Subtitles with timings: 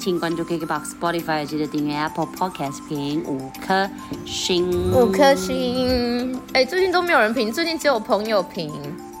[0.00, 3.88] 请关注 KKBOX、Spotify，记得订阅 Apple Podcast，评五颗
[4.26, 4.92] 星。
[4.92, 6.34] 五颗星。
[6.52, 8.72] 哎、欸，最近都没有人评，最近只有朋友评，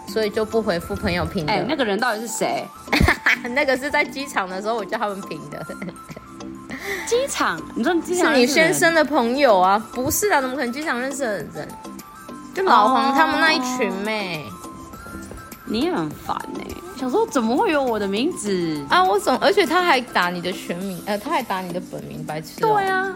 [0.08, 1.52] 所以就不回复朋友评的。
[1.52, 2.66] 哎、欸，那个人到底是谁？
[3.54, 5.64] 那个是在机场的时候我叫他们评的。
[7.06, 7.56] 机场？
[7.76, 9.78] 你说机场是你先生的朋友啊？
[9.94, 11.68] 不是啊，怎么可能机场认识的人？
[12.52, 14.44] 就老黄他们那一群妹。
[15.66, 16.83] 你也很烦呢、欸。
[16.96, 19.02] 想说怎么会有我的名字啊？
[19.02, 22.74] 我总而且他还打你的全名，呃，他还打你的本名，白痴、喔。
[22.74, 23.14] 对啊，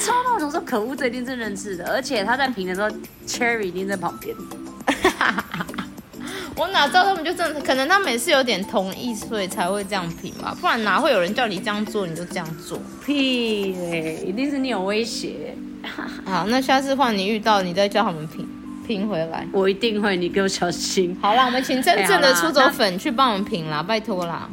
[0.00, 0.34] 超闹！
[0.34, 2.88] 我总说可恶，这一定是认识的，而且他在评的时候
[3.26, 4.34] ，Cherry 一定在旁边。
[6.56, 12.78] 我哪知道他们就真的，可能他们也是有点同意，所以才会这样评吧，不然哪会有人叫你这样做你就这样做？
[13.04, 15.56] 屁嘞、欸，一定是你有威胁。
[16.24, 18.46] 好，那下次换你遇到，你再叫他们评。
[18.86, 21.16] 评回来，我一定会，你给我小心。
[21.20, 24.48] 好啦，我们请真正的出走粉去帮我们评啦，拜托啦。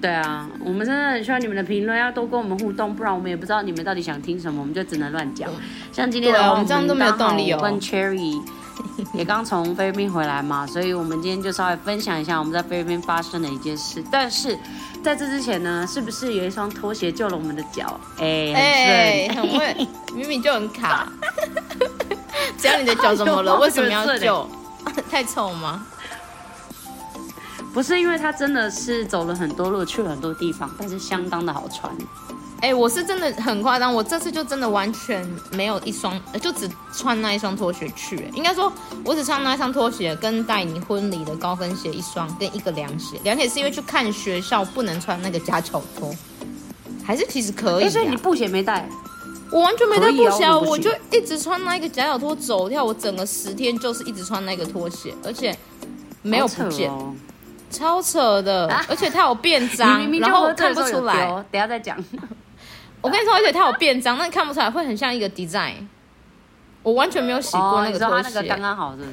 [0.00, 5.50] 对啊，我们真的很需要你们的评论，要多跟我们互动，不然我们也不知道你们到底想听什么，我们就只能乱讲。
[5.90, 7.58] 像今天的话，我们这样都没有动力哦。
[7.62, 8.40] 跟 Cherry
[9.14, 14.04] 也刚从菲律宾回来嘛，所以我们今天就稍微分享一下我们在菲律宾发生的一件事。
[14.10, 14.56] 但是
[15.02, 17.98] 在这之前呢，是不是有一双拖鞋救了我们的脚？
[18.18, 21.10] 哎，哎，很会，明明就很卡。
[22.58, 23.56] 只要你的脚怎么了？
[23.60, 24.48] 为什么要救？
[25.10, 25.86] 太臭吗？
[27.74, 31.92] 不是，因为他真的是走了很多路，去了很多地方，但是相当的好穿。
[32.62, 38.30] 哎、欸，我是真的很夸张，我这次就真的完全没有一双，就只穿那一双拖鞋去。
[38.32, 38.72] 应该说，
[39.04, 43.20] 我只穿那一双拖鞋，跟带你婚礼的高跟鞋一双，跟一个凉鞋。
[43.24, 46.14] 凉鞋是因为去看学校不能穿那个夹脚拖，
[47.04, 47.90] 还是其实可以、啊？
[47.90, 48.88] 所以你布鞋没带？
[49.50, 52.84] 我完全没带布鞋，啊，我就一直穿那个夹脚拖走跳。
[52.84, 55.56] 我整个十天就是一直穿那个拖鞋，而且
[56.22, 57.14] 没有不见，哦，
[57.70, 58.68] 超扯的。
[58.68, 61.26] 啊、而且它有变脏，明明然后看不出来。
[61.50, 61.96] 等下再讲。
[63.00, 65.74] 我跟你说，而且它有变脏，那你看不出来，会很像一个 design。
[66.82, 69.10] 我完全没有洗过那个拖鞋，刚刚好是不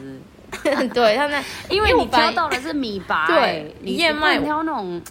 [0.80, 0.88] 是？
[0.94, 5.02] 对，它那 因为你挑到的是米白，对，燕麦，你挑那种，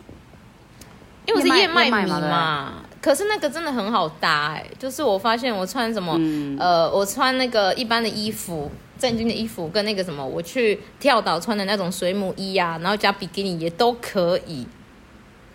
[1.26, 2.72] 因为我是燕麦米嘛。
[3.02, 14.66] 可是那个真的很好搭哎、欸，就是我发现我穿什么，嗯、呃，我穿那个一般的衣服，正经的衣服，跟那个什么，我去跳岛穿的那种水母衣啊，然后加比基尼也都可以。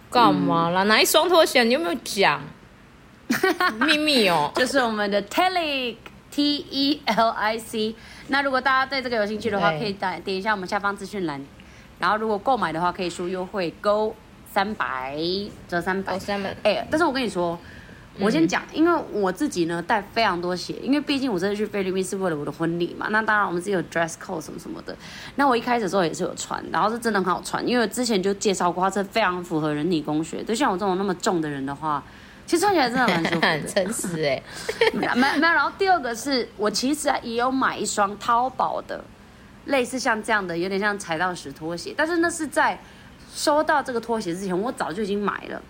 [0.09, 0.83] 干嘛啦？
[0.83, 1.63] 嗯、哪一双拖鞋？
[1.63, 2.41] 你有没有讲？
[3.79, 5.95] 秘密哦，就是我们的 Telic
[6.31, 7.95] T E L I C。
[8.27, 11.45] 那如果大家对这个有兴趣的话，可以点点一下我们下方资讯栏。
[11.99, 14.15] 然后如果购买的话，可以输优惠 Go。
[14.57, 15.15] 三百
[15.67, 17.55] 折三百，三百哎，但是我跟你说，
[18.17, 23.05] 我先讲，因为我自己呢带非常多鞋，因为毕竟我这次去菲律宾是为了我的婚礼嘛。
[23.11, 24.97] 那当然我们自己有 dress code 什么什么的。
[25.35, 30.43] 那我一开始的时候也是有穿，然后是真的很好穿，因为之前就介绍过，它是非常符合人体工学。
[30.43, 32.03] 就像我这种那么重的人的话，
[32.47, 33.45] 其实穿起来真的蛮舒服的。
[33.47, 34.41] 很诚实 哎，
[34.91, 35.53] 没没有。
[35.53, 39.05] 然后第二个是我其实也有买一双淘宝的，
[39.65, 42.79] 类似像这样的，有点像踩到屎拖鞋，但是那是在。
[43.37, 45.61] 收到这个拖鞋之前，我早就已经买了，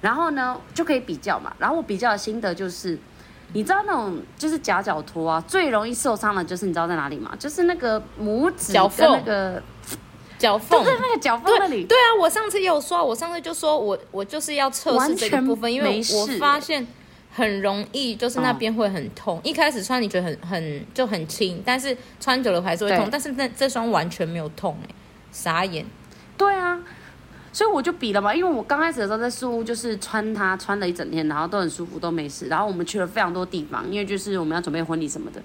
[0.00, 1.54] 然后呢就可以比较嘛。
[1.56, 2.98] 然后我比较的心得就是，
[3.52, 7.32] 你知道那种就是夹脚拖啊，最容易受伤的就是你知道在哪里吗？
[7.38, 9.62] 就是那个拇指的那个
[10.36, 11.84] 脚缝，就是那个脚缝那里。
[11.84, 16.84] 对啊，我上次也有说，我上次就说我我就是要测试这个部分，因为我发现
[17.32, 19.38] 很容易就是那边会很痛。
[19.38, 23.08] 哦、一开始穿你觉得很很就很轻，但是穿久了还是会痛。
[23.08, 24.94] 但是那这双完全没有痛哎，
[25.30, 25.86] 傻眼。
[26.40, 26.78] 对啊，
[27.52, 32.46] 所以我就比了嘛，因为我刚开始的时候在宿屋就是穿它穿了一整天，然后都很舒服，都没事。
[32.46, 35.42] 然后我们去了非常多地方，因为就是我们要准备婚礼什么的。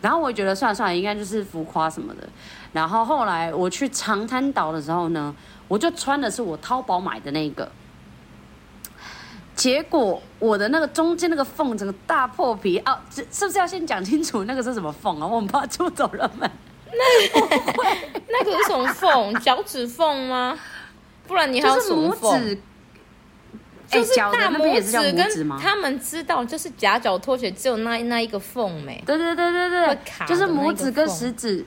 [0.00, 2.26] 然后我觉得算了算了，应该就是浮夸什么的。
[2.72, 5.36] 然后后来我去长滩岛的时候呢，
[5.68, 7.70] 我就穿的是我淘宝买的那个。
[9.54, 15.26] 结果我的那个中间那个缝整个大破皮啊，是不是要先讲清楚那个是什么缝啊？
[15.26, 16.50] 我很怕出走人们。
[16.92, 17.46] 那个
[18.28, 19.34] 那个是什么缝？
[19.40, 20.58] 脚趾缝吗？
[21.26, 22.56] 不然你还有什么缝？
[23.90, 29.02] 就是大拇指跟他们知道，就是夹脚拖鞋只有那那一个缝没？
[29.06, 31.64] 对对对对对，就是拇指跟食指，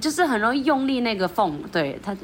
[0.00, 1.60] 就是很容易用力那个缝。
[1.72, 2.16] 对他，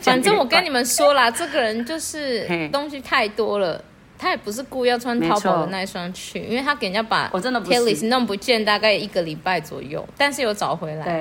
[0.00, 3.84] 反正我跟 你们说啦，这个人就是东西太多了。
[4.22, 11.04] 他也不是故意要穿淘宝的那一双去，因为他给人家把 Kelly 弄不见，大概一个礼拜左右，但是有找回来。
[11.04, 11.12] 对，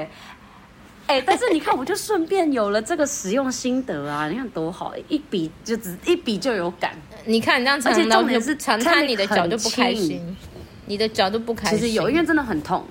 [1.07, 6.91] 哎、欸，但是你看，我就顺便有了这个使用心得啊，你看多好，一比就只一比就有感。
[7.25, 10.37] 你看你这样常常也是常看你的脚就不开心，
[10.85, 11.79] 你的脚都不开心。
[11.79, 12.85] 其实有，因为真的很痛，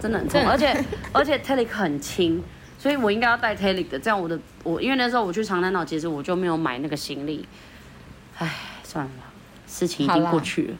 [0.00, 2.42] 真的很痛，而且而且 Telic 很轻。
[2.76, 7.46] 所以我应该要带 Telic 的，这样我的我因为那时候我去长滩岛，其实我就没有买那个行李。
[8.36, 8.52] 唉，
[8.82, 9.32] 算了吧，
[9.74, 10.76] 事情已经过去了。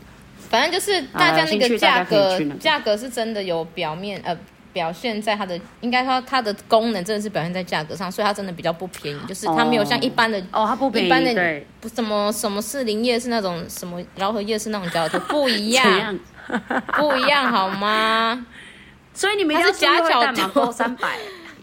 [0.49, 4.37] 反正就是大家那个价格，价格是真的有表面呃。
[4.75, 16.19] 表现在它的，应该说它的功能真的是表现在价格上，所以它真的比较不便宜，就是它没有像一般的哦，它不便宜，一般的不什么什么士林夜市那种什么饶河夜市那种价格不一样，
[16.99, 18.45] 不一样好吗？
[19.15, 21.19] 所以你们要加小拖三百，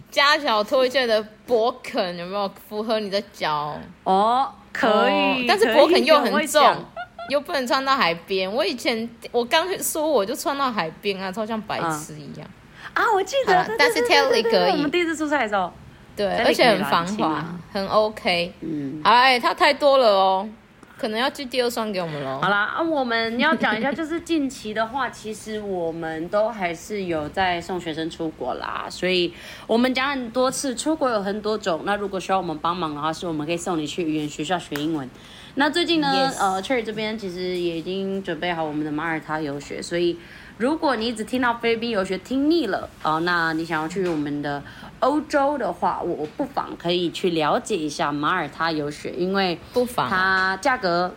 [0.10, 3.78] 加小托一件的勃肯有没有符合你的脚？
[4.06, 6.86] 哦，可以，但是勃肯又很重，
[7.32, 8.52] 又不能穿到海边。
[8.52, 12.48] 我以前我刚说我就穿到海边啊，超像白痴一样。
[12.94, 14.72] 啊，我记得，但是 Telly 可以。
[14.72, 15.72] 我们第一次出差的时候，
[16.14, 18.52] 对，而且很防滑，很 OK。
[18.60, 20.50] 嗯，哎，它太多了哦，
[20.98, 22.42] 可能要寄第二双给我们喽。
[22.42, 29.34] 好啦，啊，我们要讲一下，就是近期的话，其实我们都还是有在送学生出国啦，所以
[29.68, 31.84] 我们讲很多次，出国有很多种。
[31.86, 35.10] 那如果需要我们帮忙的话，是我们可以送你去语言学校学英文。
[35.56, 40.18] 那最近呢.呃，Cherry 这边其实也已经准备好我们的马耳他游学，所以。
[40.58, 44.62] 如果你只听到菲律宾游学听腻了哦，那你想要去我们的
[45.00, 51.16] 欧洲的话，我不妨可以去了解一下马耳他游学，因为不妨它价格，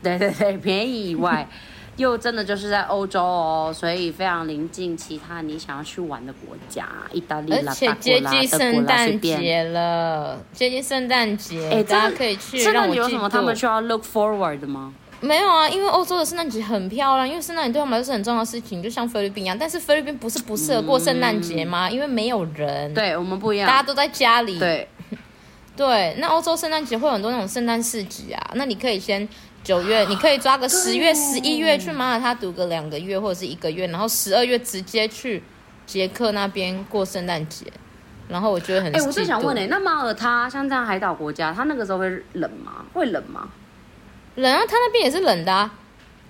[0.00, 1.48] 对对对，便宜以外，
[1.96, 12.58] 又真的就是在欧洲哦，所以非常临近其他你想要去玩的国家，意大利啦、而且接近圣诞节了，接近圣诞节，哎，大家可以去。
[12.58, 14.92] 圣诞节有什么他们需要 look forward 的吗？
[15.22, 19.56] 没有啊，因为欧洲的圣诞节很漂亮，因为圣诞节对他们来说是很重要的事情，就像菲律宾一样。
[19.58, 21.88] 但是菲律宾不是不适合过圣诞节吗？
[21.88, 22.92] 嗯、因为没有人。
[22.92, 24.58] 对，我们不一样，大家都在家里。
[24.58, 24.86] 对，
[25.74, 26.14] 对。
[26.18, 29.26] 那欧洲圣诞节会有很多那种圣诞市集啊，那你可以先
[29.66, 35.42] 九月，你可以抓个十月、十一月去马耳他读个两个月或者是一个月，然后十二月直接去
[35.84, 37.66] 捷克那边过圣诞节。
[38.28, 38.94] 然后我觉得很。
[38.94, 42.84] 哎，我是想问哎，那马耳他像这样海岛国家，它那个时候会冷吗？
[42.94, 43.48] 会冷吗？
[44.36, 45.68] 冷啊，它那边也是冷的啊。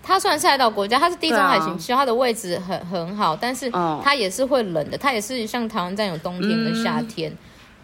[0.02, 3.70] 它虽然是海岛国家，它是地中海型气候，它的位置很很好，但是
[4.02, 4.96] 它也是会冷的。
[4.96, 7.36] 它也是像台湾这样有冬天跟夏天，嗯、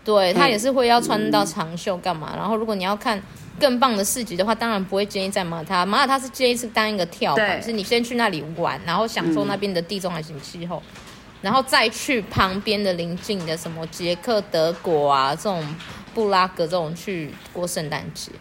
[0.03, 2.31] 对，它也是会要穿到长袖干嘛。
[2.33, 3.21] 嗯、然后如果你要看
[3.61, 5.87] 更棒的市集的话，当然不会建议在马耳他。
[5.87, 11.03] 马耳他是建议是当一个跳板，对是你先去那里玩，然后享受那边的地中海型气候，嗯、
[11.43, 15.65] 然后再去旁边的邻近的什么捷克、德国啊这种
[16.15, 18.33] 布拉格这种去过圣诞节。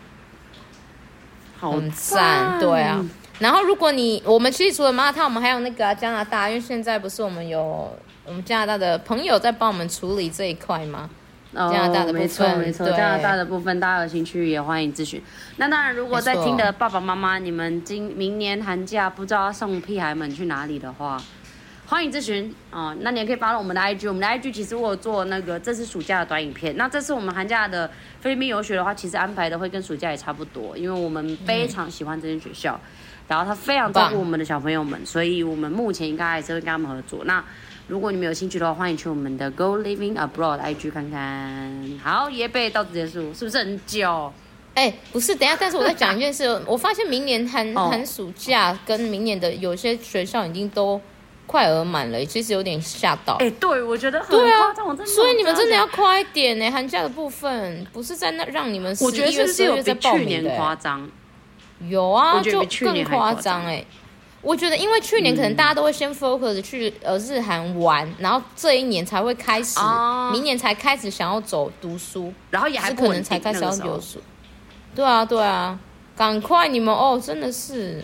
[1.57, 3.05] 好赞，对啊。
[3.39, 11.09] 然后如果你我们其实除了马耳他，我们还有那个、啊、加拿大，因为现在不是我们有我们加拿大的朋友在帮我们处理这一块吗？
[11.53, 15.21] 哦、加拿大的部分，没错没错，加拿大的部分大家有兴趣也欢迎咨询。
[15.57, 21.21] 那当然，如果在听的爸爸妈妈，你们今明年寒假不知道要送屁孩们去哪里的话。
[21.88, 22.95] 欢迎咨询啊！
[23.01, 26.77] 那你也可以发到我们的 IG，我们的 IG 其实我有做那个这次暑假的短影片。
[26.77, 32.88] 那这次我们寒假的菲律宾游学的话，其实安排的会跟暑假也差不多，因为我们非常喜欢这间学校，嗯、
[33.27, 37.25] 然后他非常照顾我们的小朋友们，所以我们目前应该还是会跟他们合作。
[37.25, 37.44] 那
[37.91, 41.99] 如果你们有兴趣的话，欢迎去我们的 Go Living Abroad IG 看看。
[42.01, 44.31] 好，耶贝到此结束，是不是很久？
[44.73, 51.01] 哎，不是，等一下，但是我再讲一件事， 我发现明年寒寒暑假跟明年的有些学校已经都。
[51.47, 53.33] 快额满了，其实有点吓到。
[53.33, 56.71] 哎、欸，对，我觉得很夸张，啊、所以你们真的要快一点呢。
[56.71, 60.49] 寒假的部分不是在那让你们十一月、十二月再报名
[60.79, 61.11] 张。
[61.89, 63.83] 有啊，就更夸张哎。
[64.42, 74.19] 我觉得，因为去年可能大家都会先 focus 去呃日韩玩，嗯、然后这一年才会开始，啊、明年才开始想要走读书，然后也还可能才开始要读书。
[74.95, 75.80] 对啊，对啊，
[76.16, 78.04] 赶快你们哦，真的是。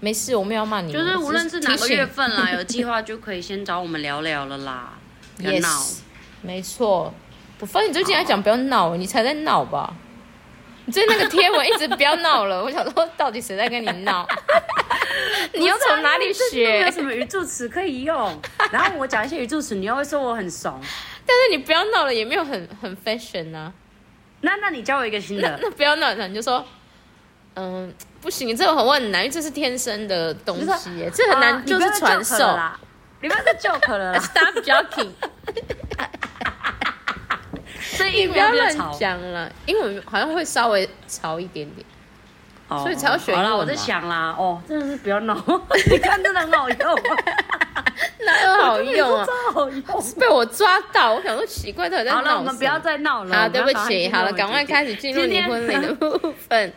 [0.00, 0.92] 没事，我们要骂你。
[0.92, 4.92] 就是无论是哪个月份啦，有计划就可以先找我们聊聊了啦。
[5.36, 5.96] 别闹 Yes,
[6.40, 7.12] 没错。
[7.58, 9.92] 我发现你最近还讲不要闹，你才在闹吧？
[10.88, 14.26] 你那个贴文一直不要闹了，我想说到底谁在跟你闹？
[15.54, 16.80] 你又从哪里学？
[16.82, 18.40] 有什么语助词可以用？
[18.72, 20.80] 然后我讲一些语助词，你又会说我很怂。
[21.26, 23.72] 但是你不要闹了，也没有很很 fashion 啊。
[24.40, 25.48] 那那你教我一个新的。
[25.48, 26.64] 那，那不要闹了，你就说，
[27.54, 27.92] 嗯。
[28.20, 32.58] 不行，这个很很难，因为这是天生的东西，这很难，就是传授。
[33.20, 35.10] 你不要再 joke 了啦，Stop joking。
[37.98, 41.84] 所以你不要乱讲了，英文好像会稍微潮一点点，
[42.68, 43.34] 所以才要学。
[43.34, 45.34] 好了，我在想啦，哦，真的是不要闹，
[45.90, 46.78] 你看真的很好用，
[48.24, 49.26] 哪有好用啊？
[49.52, 49.82] 好用，
[50.18, 52.16] 被我抓到，我想说奇怪，他在闹。
[52.16, 53.36] 好了，我们不要再闹了。
[53.36, 56.72] 好，对不起，好了，赶快开始进入你婚礼的部分。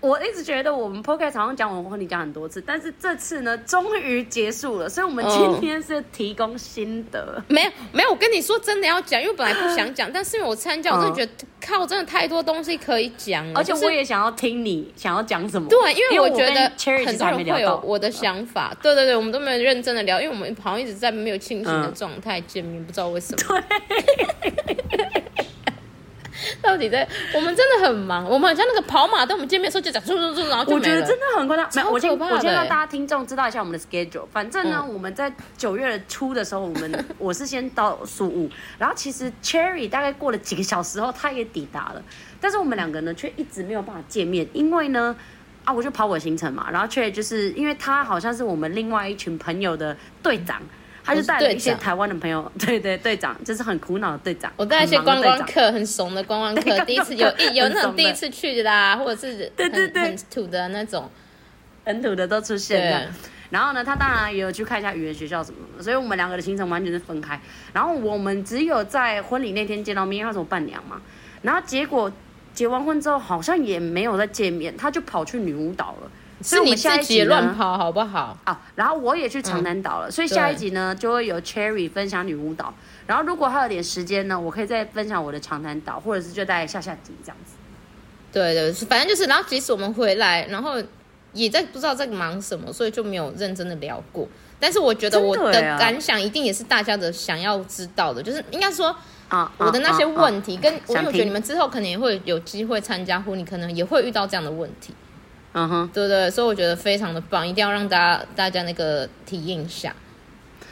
[0.00, 7.20] 我一直觉得我们 podcast 好像讲我婚礼讲很多次，但是这次呢，终于结束了，所以我们今天是提供心得。
[7.36, 15.68] 哦、没有没有，我跟你说真的要讲，因为本来不想讲，但是因为我参加，我真的觉得、嗯、靠，真的太多东西可以讲，而且我也想要听你想要讲什么。
[15.68, 16.70] 对，因为我觉得
[17.04, 18.72] 很多人会有我的想法。
[18.80, 23.38] 对对对，我们都没有认真的聊，因为我们好像一直在没有清醒的状态见面，嗯、不知道为什么。
[23.48, 25.24] 对。
[26.62, 27.06] 到底在？
[27.34, 30.74] 我们真的很忙，我们好像那个跑马灯，我们见面的时候就讲说说说，然后就。
[30.74, 31.68] 我觉得真的很夸张。
[31.74, 34.26] 没有，我先我先让大家听众知道一下我们的 schedule。
[34.32, 42.02] 反正呢，嗯、我们在九月初的时候，我们 我是先到苏屋，然后其实 Cherry 大概过了几个小时后，他也抵达了，
[42.40, 45.16] 但是我们两个呢却一直没有办法见面，因为呢
[45.64, 50.62] 啊，我就跑我行程嘛，然后 Cherry 就是因为他好像是我们另外一群朋友的队长。
[51.08, 54.52] 他就带了一些台湾的朋友， 对对，队长就是很苦恼的队长。
[54.56, 61.10] 我带一些观光客，很怂的观光客， 第一次有 有那种第一次去的啦，或者是对对对很土的那种，
[61.84, 63.10] 很土的都出现了。
[63.50, 67.40] 然后呢，他当然也有去看一下语言学校什么的，所以我们两个的行程完全是分开。
[67.72, 71.00] 然后我们只有在婚礼那天见到面，因为他是我伴娘嘛。
[71.40, 72.12] 然后结果
[72.52, 76.10] 结完婚之后，好像也没有再见面，他就跑去女巫岛了。
[76.42, 78.36] 是你自己乱跑好不好？
[78.44, 82.72] 啊，然后我也去长滩岛了，嗯、所以下一集呢就会有 Cherry 分享女巫岛。
[83.06, 87.54] 然后如果还有点时间呢，我可以再分享我的长滩岛，或者是就在下下集这样子。
[88.30, 90.74] 对对，反正就是，然后即使我们回来，然后
[91.32, 94.28] 也在不知道在忙什么，所以就没有认真的聊过。
[94.60, 98.94] 但是我觉得我的感想一定也是大家的想要知道的，就是应该说
[99.28, 104.92] 啊，我的那些问题，跟我觉得你们之后可能也会有机会参加婚礼，你可能也会遇到这样的问题。
[105.52, 109.94] 嗯哼，对对，所以我觉得非常的棒，一定要让大家大家那个体验一下。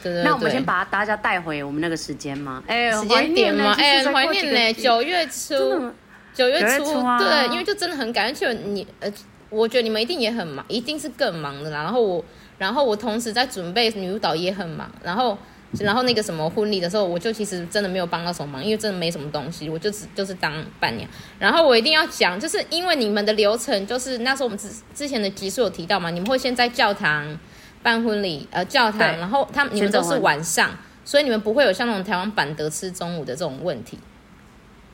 [0.01, 2.63] 对对，对，那我们先把大家带回我们那个时间吗？
[2.67, 3.73] 哎，时间点吗？
[3.77, 5.91] 哎，很怀念呢，九月初，
[6.33, 6.83] 九月初，
[7.17, 9.11] 对，因为就真的很感谢你，呃，
[9.49, 11.83] 我觉得你们一定也很忙，一定是更忙的啦。
[11.83, 12.25] 然后我，
[12.57, 15.37] 然后我同时在准备女舞蹈也很忙，然后。
[15.79, 21.07] 然后那个什么婚礼的时候，我就其实真的没有帮到什么忙，因为真的没什么东西，我就只就是当伴娘。
[21.37, 27.37] 然后我一定要讲，就是因为你们的流程，就是那时候我们之之前的集数有提到嘛，你们会先在教堂
[27.83, 30.71] 办婚礼，呃，教堂，然后他们你们都是晚上，
[31.03, 33.99] 所以你们不会有像那种台湾板德吃中午的这种问题。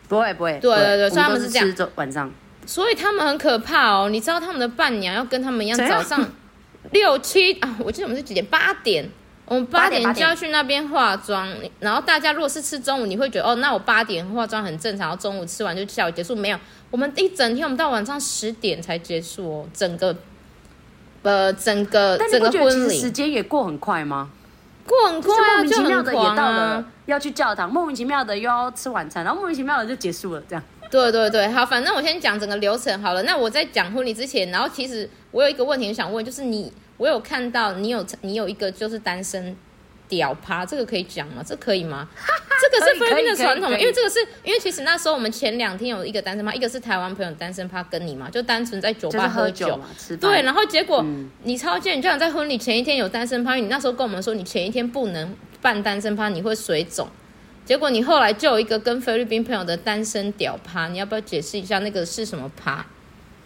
[0.09, 2.31] 不会不会，对对对，所以他们是这样晚上，
[2.65, 4.09] 所以他们很可怕哦。
[4.09, 6.27] 你知道他们的伴娘要跟他们一样，早上
[6.91, 8.45] 六七啊，我记得我们是几点？
[8.47, 9.07] 八点。
[9.45, 11.47] 我们八点就要去那边化妆，
[11.79, 16.33] 然后大家如果是吃中午，你会觉得哦，那我八点化妆很正常，然后中午吃完就下午结束。
[16.33, 16.57] 没有，
[16.89, 20.15] 我们一整天，我们到晚上十点才结束哦，整个，
[21.23, 24.29] 呃，整个整个婚礼时间也过很快吗？
[24.87, 30.63] 过很快啊，莫名其妙的也到了要去教堂，莫名其妙的又要吃晚餐，然后莫名其妙的就结束了，这样。
[30.89, 33.21] 对对对，好，反正我先讲整个流程好了。
[33.23, 36.71] 那我在讲婚礼之前，然后其实我有一个问题想问，就是你。
[36.97, 39.55] 我有看到你有你有一个就是单身
[40.07, 41.43] 屌趴，这个可以讲吗？
[41.45, 42.07] 这可以吗？
[42.61, 57.07] 这个是菲律宾的传统，因为这个是因为其实那时候我们前两天有一个单身趴，一个是台湾朋友单身趴跟你嘛，就单纯在酒吧喝酒，喝酒吃对，然后结果、嗯、你超贱，你居然在婚礼前一天有单身趴，因为你那时候跟我们说你前一天不能办单身趴，你会水肿，
[57.65, 62.85] 结果你后来就有一个跟菲律宾朋友的单身屌趴，你要不要解释一下那个是什么趴？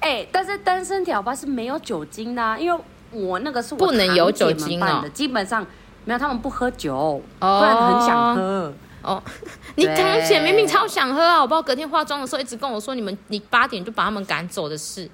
[0.02, 2.80] 哎、欸，但是单身屌趴是没有酒精的、啊，因为。
[3.12, 5.66] 我那个是我不能有酒精的、哦，基本上
[6.06, 8.74] 没有，他们不喝酒，哦、不然很想喝。
[9.04, 9.24] 哦，
[9.76, 11.40] 你堂姐明明超想喝啊！
[11.40, 15.10] 我不知道隔天化妆的时候一直跟我说，你们你八点就把他们赶走的事。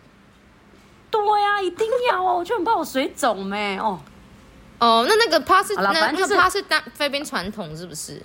[1.12, 2.38] 对呀、啊，一定要哦！
[2.40, 4.00] 我就很怕我水肿咩哦。
[4.80, 8.20] 哦，那那个趴是那那个趴是单菲律宾传统是不是？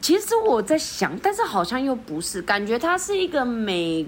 [0.00, 4.06] 其实我在想，但是好像又不是，感觉它是一个美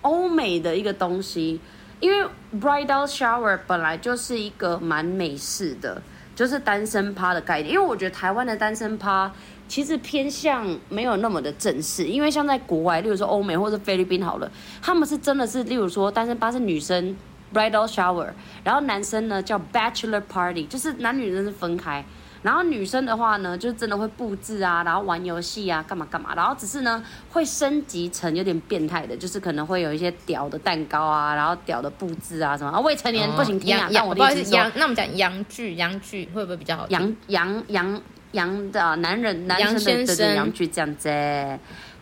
[0.00, 1.60] 欧美的一个东西。
[2.00, 2.28] 因为
[2.60, 6.02] bridal shower 本来就是一个蛮美式的，
[6.34, 7.74] 就是单身趴的概念。
[7.74, 9.30] 因为我觉得台湾的单身趴
[9.68, 14.50] 其实偏向没有那么的正式，因为像在国外，例如说欧美或者菲律宾好了，
[14.82, 17.16] 他们是真的是，例如说单身趴是女生
[17.52, 18.28] bridal shower，
[18.64, 22.04] 然后男生呢叫 bachelor party，就是男女生是分开。
[22.42, 26.34] 然后女生的话呢，就真的会布置啊，然后玩游戏啊，干嘛干嘛。
[26.34, 32.70] 然后只是呢，会升级成有点变态的，就是可能会有一些屌的蛋糕啊，然后屌的布置啊什么。
[32.70, 33.88] 啊，未成年不行听啊。
[33.90, 36.86] 洋，不好意思，洋，那我们讲洋剧，洋剧会不会比较好？
[36.88, 38.00] 洋洋洋
[38.32, 41.08] 洋的男人，男生的洋剧这样子。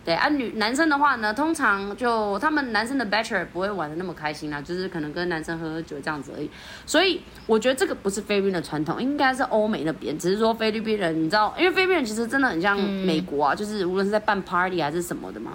[0.05, 6.49] 对啊，女男生的话呢，通常就他们男生的 bachelor 不会玩的那么开心啦，就是可能跟男生喝喝酒这样子而已。
[6.85, 10.17] 所以我觉得这个不是菲律宾的传统，应该是欧美那边。
[10.17, 15.51] 只是说菲律宾人，你知道，因为菲律宾人其实真的很像美国啊，嗯、就是无论是在办 party 还是什么的嘛。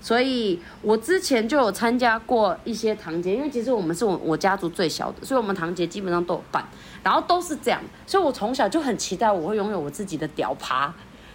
[0.00, 6.64] 所以我之前就有参加过一些堂节，因为其实我们是我我家族最小的，所以我们堂节基本上都有办，
[7.04, 10.92] 然后都是这样，所以我从小就很期待我会拥有我自己的屌趴，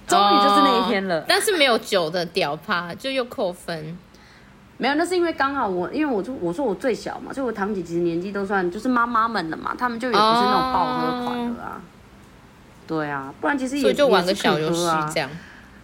[0.07, 1.19] 终于就是那一天了。
[1.19, 3.97] 哦，但是没有酒的屌趴就又扣分。
[4.77, 11.71] 没有，那是因为刚好我，因为我就我说我最小嘛，所以我堂姐其实年纪都算就是妈妈们了嘛，他们就也不是那种爆喝款的啊。
[11.73, 11.81] Oh.
[12.87, 15.29] 对啊，不然其实也就玩个小游戏这样。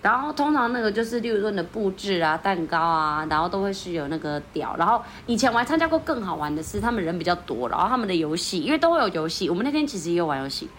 [0.01, 4.75] 然后通常那个就是，例如说你的布置啊、蛋糕啊，然后都会是有那个屌。
[4.77, 9.49] 然后以前我还参加过更好玩的是，他们人比较多，然后他们的游戏，因为都会有游戏。
[9.49, 10.69] 我们那天其实也有玩游戏，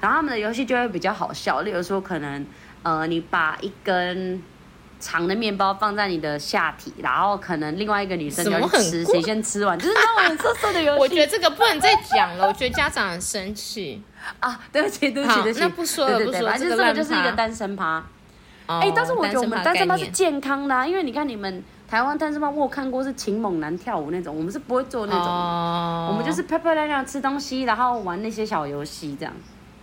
[0.00, 1.60] 然后他们的游戏就会比较好笑。
[1.60, 2.46] 例如说，可能
[2.82, 4.42] 呃，你把一根。
[5.00, 10.98] 长的面包放在你的下体，然后可能另外一个女生就要吃，谁先吃完，就是那种很色色的游戏。
[11.00, 14.02] 我觉得这个不能再讲了，我觉得家长很生气
[14.40, 14.58] 啊！
[14.72, 18.04] 对不起，对不起，对不起，那不说了，不说了，反正这个就是一个单身趴。
[18.66, 29.32] 哎，但是我觉得我们单身趴是健康的，因为你看你们台湾单身趴，我有看过是请猛男跳舞那种，我们是不会做那种，我们就是漂漂亮亮吃东西，然后玩那些小游戏，这样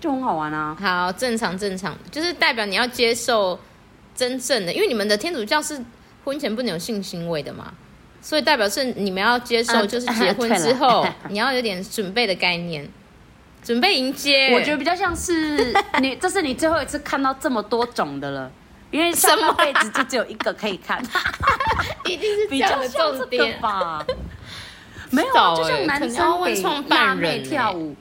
[0.06, 0.78] 就很好玩啊。
[0.80, 3.60] 好，正常正常，就是代表你要接受。
[4.18, 5.78] 真正的，因为你们的天主教是
[6.24, 7.74] 婚前不能有性行为的嘛，
[8.22, 12.90] 所以代表是你们要接受，就是结婚 之后你要有点准备的概念，
[13.62, 14.54] 准备迎接。
[14.54, 18.50] 我觉得比较像是你，这是你最后一次看到这么多种的了，
[18.90, 21.04] 因为上辈子就只有一个可以看，
[22.08, 24.02] 一定是比较重点吧？
[25.12, 27.94] 没有，就像男生会给辣妹跳舞，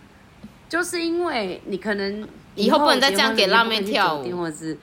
[0.74, 2.26] 就是因为你可能
[2.56, 4.76] 以后不能再这样给辣妹跳舞，或者是。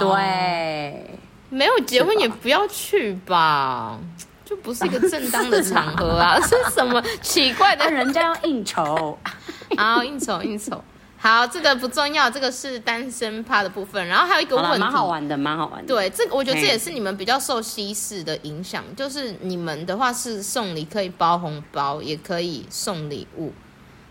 [0.00, 1.18] 对，
[1.50, 3.98] 没有结婚也不要去吧，
[4.42, 6.40] 就不是一个正当的场合啊！
[6.48, 7.90] 是什么奇怪的？
[7.90, 9.18] 人家要应酬，
[9.76, 10.82] 好应酬应酬。
[11.18, 14.06] 好，这个不重要，这个是单身趴的部分。
[14.06, 15.86] 然后还有一个问题，蛮好玩的，蛮好玩的。
[15.86, 23.52] 对，这个我觉得这也是你们比较受西式的影响，就是你们的话是送礼可以包红包，也可以送礼物。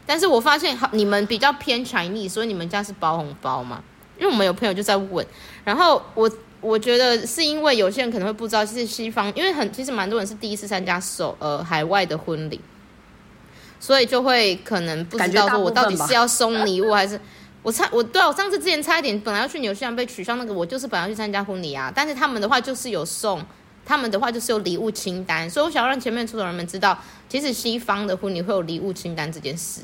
[0.05, 3.81] 但是我发现好，你们比较偏传统所以你们家是包红包吗？
[4.19, 5.25] 因为我们有朋友就在问，
[5.63, 6.29] 然后我
[6.61, 12.61] 我觉得是因为有些人可能会不知道，其实西方因为很其实蛮多人是第一次参加首呃海外的婚礼，
[13.79, 17.19] 所以就会可能不知道说我到底是要送礼物还是
[17.63, 23.43] 我差我对啊，我上次之前差一点本来要去纽西兰被取消那个，我就是本来要去参加婚礼啊，但是他们的话就是有送，
[23.85, 29.81] 他们的话就是有礼物清单，所以我想要让前面出的人们知道，其实西方的婚礼会有礼物清单这件事。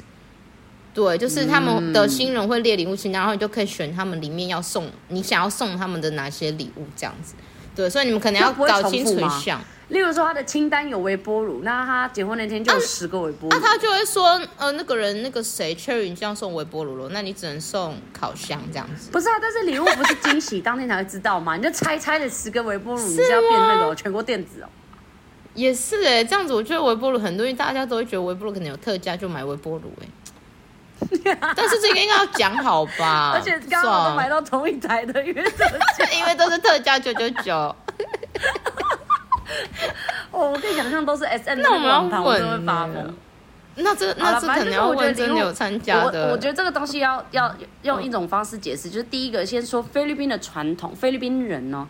[0.94, 7.36] 对，就是他们的新人会列礼物清单，然后你就可以选他们里面要送你想要送他们的哪些礼物这样子。
[7.76, 9.62] 对，所以你们可能要搞清楚一下。
[9.90, 19.10] 例如说他的清单有微波炉，那他结婚那天就有十个微波炉，那、啊啊、他就会说，呃，那个人那个谁，Cherry 你这样送微波炉了，那你只能送烤箱这样子。
[19.12, 21.56] 不是啊，但是礼物不是惊喜， 当天才会知道嘛？
[21.56, 24.70] 你就拆拆了十个微波炉，你是要变那个全国电子哦。
[25.56, 30.10] 也是哎、欸，这样子我觉得微波炉很多，因为大家都会觉得微波炉可能有特价，就买微波炉哎、欸。
[31.56, 33.32] 但是这个应该要讲好吧？
[33.38, 35.44] 而且刚刚都买到同一台的，因为
[36.18, 37.54] 因为都是特价九九九。
[40.32, 43.14] 哦，我可以想象都是 S M 的网盘，我都会发疯。
[43.82, 46.32] 那这那这可能要问真的有参加的。
[46.32, 51.88] 我觉得这个东西要要用一种方式解释，就是第一个先说菲律宾的传统，菲律宾人呢，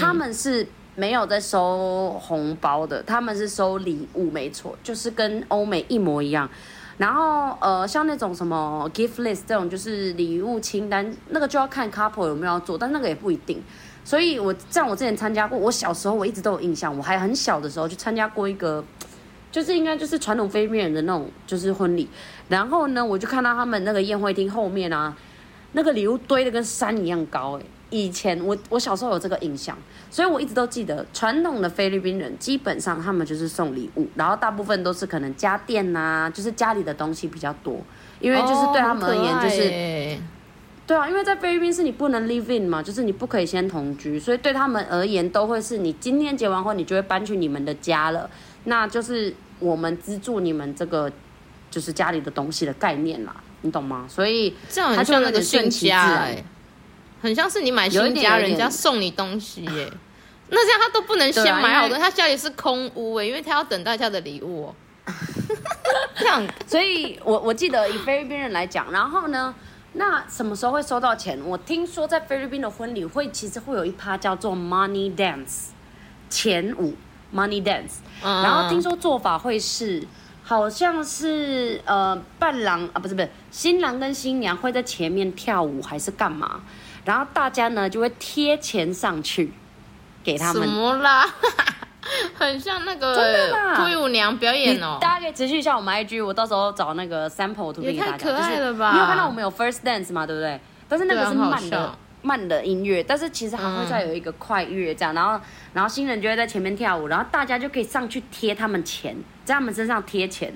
[0.00, 6.48] 他们是没有在收红包的，他们是收礼物，没错，就是跟欧美一模一样。
[6.98, 13.62] 然后呃，像那种什么 gift list 这种，就是礼物清单，那个就要看 couple 有没有要做，但那个也不一定。
[14.02, 18.82] 所以我像我之前参加过，我小时候我一直都有印象，我还很小的时候去参加过一个，
[19.52, 22.08] 就是应该就是传统菲律宾人的那种就是婚礼。
[22.48, 25.14] 然后呢，我就看到他们那个宴会厅后面啊，
[25.72, 27.66] 那个礼物堆的跟山一样高，诶。
[27.90, 29.78] 以前我我小时候有这个印象，
[30.10, 37.80] 所以我一直都记得传统的菲律宾人基本上他们就是送礼物，然后大部分都是可能家电呐、啊，就是家里的东西比较多，
[38.18, 40.22] 因为就是对他们而言就是，哦、
[40.84, 48.28] 对啊，因为在菲律宾是你不能 live in 嘛，就是你不可以先同居，所以对他们而言都会是你今天结完婚，你就会搬去你们的家了，
[48.64, 51.08] 那就是我们资助你们这个
[51.70, 54.06] 就是家里的东西的概念啦，你懂吗？
[54.08, 56.44] 所以这样很像那个新家哎。
[57.26, 59.92] 很像是你买新家，人家送你东西耶、欸。
[60.48, 64.76] 那这样他都不能先买好的，他家里是空屋哎，因为他要等大家的礼物、喔。
[66.16, 69.52] 这样，所以我我记得以菲律宾人来讲，然后呢，
[69.94, 71.36] 那什么时候会收到钱？
[71.44, 75.70] 我听说在菲律宾的婚礼会其实会有一趴叫做 money dance，
[76.30, 76.94] 前舞
[77.34, 77.98] money dance。
[78.22, 80.06] 然后听说做法会是，
[80.44, 86.60] 好像是呃伴郎啊不是不是新郎跟新娘会在前面跳舞还是干嘛？
[87.06, 89.50] 然后大家呢就会贴钱上去
[90.22, 90.62] 给他们。
[90.62, 91.26] 什么啦？
[92.38, 94.98] 很像那个脱衣舞娘表演哦。
[95.00, 98.12] 大家可以持续一下我们 IG，我到时候找那个 sample 图片给大家。
[98.12, 98.92] 太可爱了吧？
[98.92, 100.26] 就是、你有看到我们有 first dance 嘛？
[100.26, 100.60] 对不对？
[100.88, 105.40] 但是那个是慢的慢的音乐，但是其实还会再有一个快乐这样，嗯、然后
[105.74, 110.52] 然后新人就会在前面跳舞，然后大家就可以上去贴他们钱，在他们身上贴钱。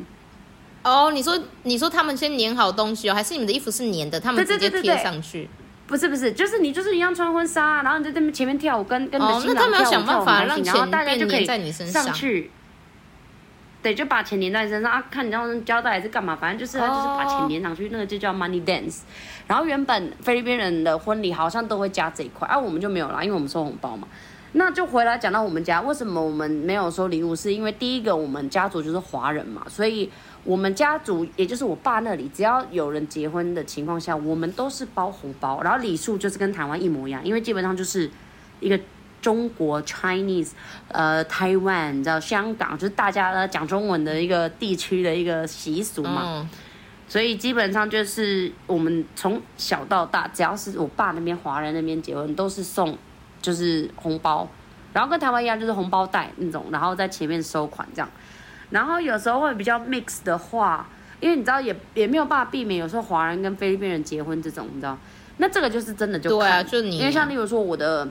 [0.85, 5.51] 哦，你说你说他们先粘好东西哦，还是你们的衣服是粘的，他们直接贴上去？
[5.91, 12.53] 不是不是，就是你就是一样穿婚纱，然后你在那边前面跳舞，跟跟着新郎跳舞，然后大家就可以上去。
[13.83, 19.01] 对，就把钱粘在你身上啊，看你要交代还是干嘛，反正就是他就是把钱粘上去，那个就叫 money dance。
[19.49, 24.07] 然后原本菲律宾人的婚礼好像都会加这一块，啊，我们就没有啦，因为我们收红包嘛。
[24.53, 27.35] 那就回来讲到我们家，为什么我们没有收礼物？
[27.35, 30.11] 是因为第一个，我们家族就是华人嘛，所以
[30.45, 38.11] 我们家族也就是我爸那里，只要有人结婚的情况下，我们都是包红包，然后礼数就是跟台湾一模一样，因为基本上就是
[38.61, 38.79] 一个。
[39.23, 40.53] 中国 Chinese，
[40.89, 46.49] 呃，台湾，你知道香港，就是大家呢讲中文的一个地区的一个习俗嘛，嗯、
[47.07, 52.97] 所以基本上就是我们从小到大，只要是我爸那边华人那边结婚，都是送
[53.43, 54.49] 就是红包，
[54.95, 58.09] 然后跟台湾一样就是红包袋那种，然后在前面收款这样，
[58.71, 60.89] 然后有时候会比较 mix 的话，
[61.21, 64.97] 因为你知道也也没有办法避免，有时候华人跟菲律宾人结婚这种，你知道，
[65.39, 68.09] 那这个就是真的就看，对啊，就你，因为像例如说我的。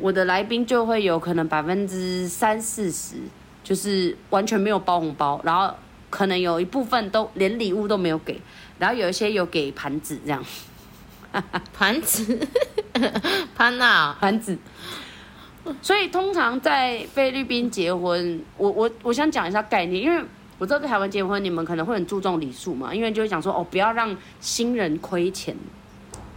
[0.00, 3.16] 我的来宾就会有可能百分之三四十，
[3.64, 5.74] 就是完全没有包红包，然后
[6.08, 8.40] 可能有一部分都连礼物都没有给，
[8.78, 10.40] 然后有一些有给盘子这样，
[11.74, 12.46] 盘子，
[13.56, 14.16] 潘娜？
[14.20, 14.56] 盘子。
[15.82, 20.24] 所以通常在菲律宾结婚，我我我想讲一下概念，因为
[20.58, 25.56] 我知道在台湾结婚，你们可能会很注重礼数嘛，因为就会讲说哦，不要让新人亏钱，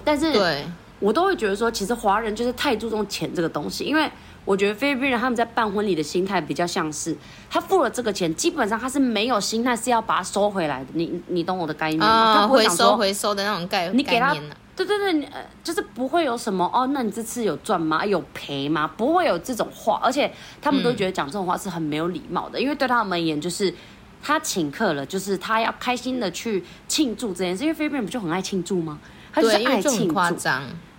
[0.03, 0.65] 但是对。
[0.99, 4.07] 我都会觉得说，其实华人就是太注重钱这个东西，因为
[4.45, 7.17] 我觉得菲律宾人他们在办婚礼的心态比较像是，
[7.49, 10.85] 他付了这个钱，基本上他是没有心态是要把它收回来的。
[10.93, 12.05] 你你懂我的概念吗？
[12.05, 13.97] 啊、他不会想说回收回收的那种概念。
[13.97, 14.35] 你给他，
[14.85, 18.05] 对对对，呃，就是不会有什么哦，那你这次有赚吗？
[18.05, 18.87] 有赔吗？
[18.97, 23.73] 不会有这种话，而且他们都觉得讲这种话是很没有礼貌的，嗯、因为对他们而言，就是
[24.21, 27.63] 他请客了，就是他要开心的去庆祝这件事。
[27.63, 28.99] 因为菲律宾人不就很爱庆祝吗？
[29.33, 30.39] 他就是爱庆祝。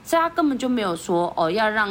[0.04, 1.88] 所以他根本就没有说哦，要让，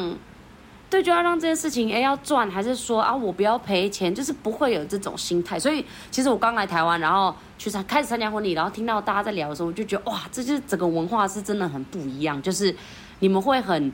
[0.92, 5.58] 对，就要让这件事情哎要赚，还是说啊我不要赔钱，就是不会有这种心态。
[5.58, 12.42] 所以其实我刚来台湾，然后去参开始参加婚礼，然后听到大家在聊的时候，我就觉得哇，这就是整个文化是真的很不一样。
[12.42, 12.76] 就是
[13.20, 13.90] 你们会很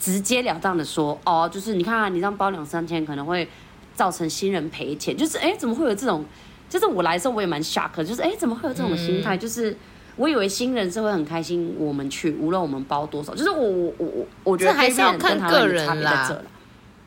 [0.00, 3.48] 直截了当的说哦，就是你看看你这样包两三千，可能会
[3.94, 5.16] 造成新人赔钱。
[5.16, 6.24] 就是哎，怎么会有这种？
[6.68, 9.36] 就是我来的时候我也蛮 shock，就是哎，怎么会有这种心态？
[9.36, 9.76] 就是。
[10.16, 16.36] 我以为新人是会很开心，我们去，无论我们包多少，就是我我我我我觉得还是要看个人啦。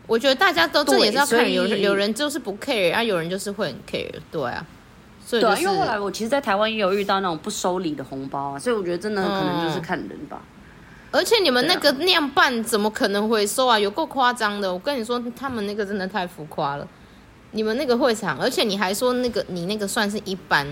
[0.07, 4.65] 我觉得大家都这也是要看，有人有人就是不 care，啊，有人就是会很 care，对啊。
[5.23, 10.41] 所以、就是、对，因为后来我其实，在台湾也有遇到那种不收礼的红包啊，所以我觉得真的可能就是看人吧。
[10.41, 13.77] 嗯、而且你们那个那样办，怎么可能会收啊？
[13.77, 14.73] 有够夸张的！
[14.73, 16.87] 我跟你说，他们那个真的太浮夸了。
[17.51, 20.67] 你们那个会场，而且你还说那个你那个算是一般。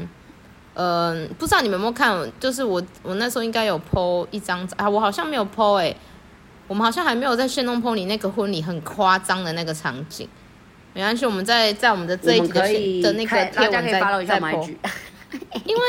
[0.79, 5.97] 嗯、呃，不知道你们有没有看，就是我我那时候应该有 po 一张啊，我好像没有 po 哎、欸，
[6.67, 10.29] 我们好像还没有在炫动 po 你那个婚礼很夸张的那个场景。
[10.93, 14.67] 没关系，我们在在我们的这一集的的那个贴文再再 po。
[15.65, 15.81] 因为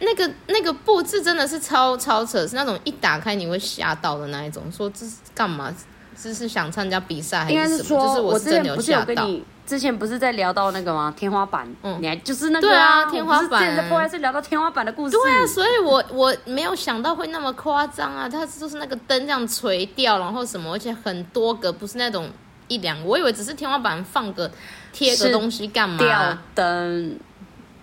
[0.00, 4.62] 那个那个布置真的是超超扯，是那种一打开你会吓到的那一种。
[4.70, 5.74] 说这是干嘛？
[6.20, 7.78] 这是想参加比赛还是什么？
[7.78, 9.28] 是说就是我是真的有吓到。
[9.66, 11.12] 之前不是在聊到那个吗？
[11.16, 13.60] 天花板，嗯，你还就是那个、啊、对啊，天花板。
[13.60, 15.16] 之前的是聊到天花板的故事。
[15.16, 18.28] 对啊，所以我 我没有想到会那么夸张啊！
[18.28, 22.30] 它就是那个灯这样垂掉，然后什么，而且很多个，不是那种
[22.68, 23.04] 一两个。
[23.04, 24.48] 我以为只是天花板放个
[24.92, 25.98] 贴个东西干嘛？
[25.98, 27.18] 吊灯，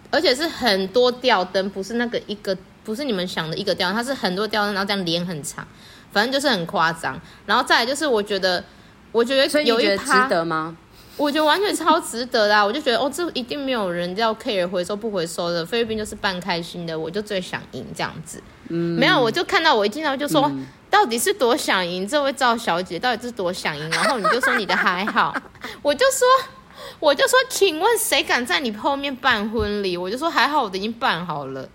[0.10, 5.67] 而且是很多吊灯，不是那个一个，不是你们想的一个吊灯，它是很多吊灯，然后这样连很长，
[6.13, 7.19] 反正就是很夸张。
[7.45, 8.63] 然后再来就是，我觉得，
[9.12, 10.78] 我觉得有一趴值得吗？
[11.15, 12.65] 我觉得完全超值得啦！
[12.65, 18.41] 我就觉得哦，这一定没有人要 care 回收不回收的，菲律宾就是办开心的，我就最想赢这样子。
[18.69, 23.88] 嗯，没有，我就看到我一进来就说，嗯、到底是多想赢，这位赵小姐到底是多想赢？
[23.91, 25.36] 然后你就说你的还好，
[25.84, 26.28] 我就说，
[26.99, 29.95] 我就说，请问谁敢在你后面办婚礼？
[29.95, 31.69] 我就说还好，我都已经办好了。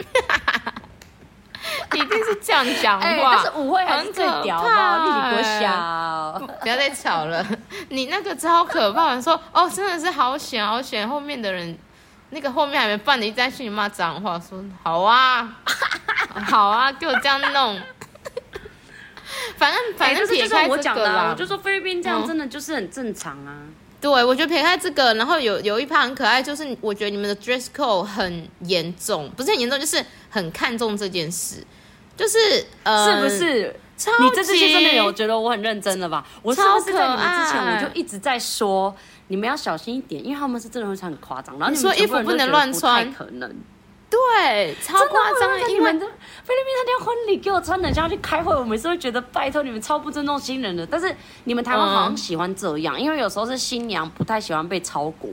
[2.24, 7.44] 是这样讲话，欸、但是舞会还是最屌的，立体国小， 不要再吵了。
[7.88, 11.76] 你那个超可怕，你说哦，真的是好险好险，后面的人
[12.30, 15.56] 那个后面还没办的，一直在心里骂脏话，说好啊，
[16.48, 17.80] 好啊，给我这样弄。
[19.56, 23.54] 反正反正撇开这个啦，我讲的，我就说菲律宾这样真的就是很正常啊。
[24.00, 31.64] 对，我觉得撇开这个，然后有有一趴很可爱，就是我觉得你们的 dress code 很严重，不是很严重，就是很看重这件事，
[32.18, 33.76] 就是呃，是不是？
[33.96, 36.24] 超你这次真的有觉得我很认真了吧？
[36.40, 38.94] 我是不是在你们之前我就一直在说，
[39.26, 43.52] 你们要小心一点，因为他们是真的会穿很夸张，然后你，说衣服不能乱穿，可能。
[44.08, 45.58] 对，超夸张！
[45.68, 46.08] 因为菲律宾
[46.44, 50.86] 那天婚礼给我穿的，像去开会，我每次会觉得拜托你们超不尊重新人的。
[50.86, 55.28] 但是你们台湾好像喜欢这样，嗯、因为有时候是新娘不太喜欢被超过，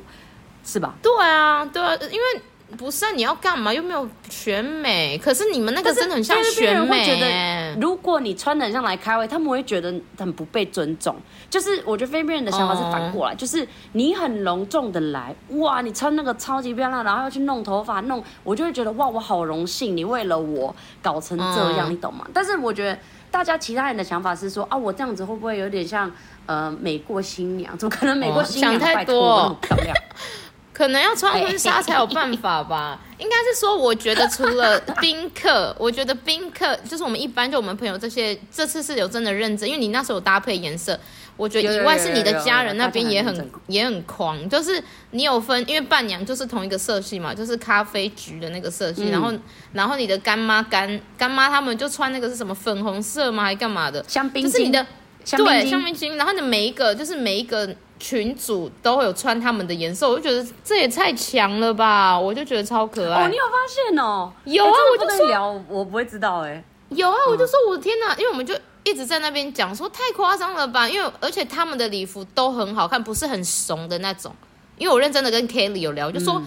[0.63, 0.95] 是吧？
[1.04, 2.41] 对啊，对啊，因为。
[2.76, 3.74] 不是啊，你要干嘛？
[3.74, 7.06] 又没有选美，可是你们那个真的很像选美。
[7.06, 11.16] 觉得如果你穿的很像来开会，他们会觉得很不被尊重。
[11.50, 22.28] 就是我觉得菲律宾人的想法是反过来，哦、就是你很隆重的来，哇，你穿那个超级漂亮，然后要去弄头发弄，我就会觉得哇，我好荣幸，你为了我搞成这样，嗯、你懂吗？
[22.34, 22.98] 但是我觉得
[23.32, 26.12] 大家其他人的想法是说啊，我这样子会不会有点像
[26.46, 27.78] 呃美过新娘？
[27.78, 28.76] 怎么可能美过新娘？
[28.76, 29.96] 哦、想太多，那么漂亮。
[30.76, 33.00] 可能要穿婚纱才有办法吧？
[33.18, 41.00] 应该是说，我觉得除了 宾客，我觉得宾客就是我们一般就我们朋友这些，这次是有真的认真，因为你那时候有搭配颜色，
[41.38, 49.32] 我觉得以外是你的家人那边也很也很狂，就是你有分，因为伴娘就是同一个色系嘛，就是咖啡橘的那个色系，然后
[49.72, 53.44] 然后你的干妈干干妈他们就穿那个是什么粉红色吗？
[53.46, 54.04] 还干嘛的？
[54.10, 57.74] 香槟金，对，香槟金，然后你每一个就是每一个。
[57.99, 62.19] 群主都会有穿他们的颜色，我就觉得这也太强了吧！
[62.19, 63.25] 我就觉得超可爱。
[63.25, 64.31] 哦，你有发现哦？
[64.43, 66.63] 有啊，我就说聊，我不会知道哎。
[66.89, 68.53] 有啊，我就说我的天哪，因为我们就
[68.84, 74.34] 一直在那边讲说太夸张了吧，因为而且他们的礼服都很好看，不是很怂的那种。
[74.77, 76.36] 因为我认真的跟 Kelly 有聊，我就说。
[76.36, 76.45] 嗯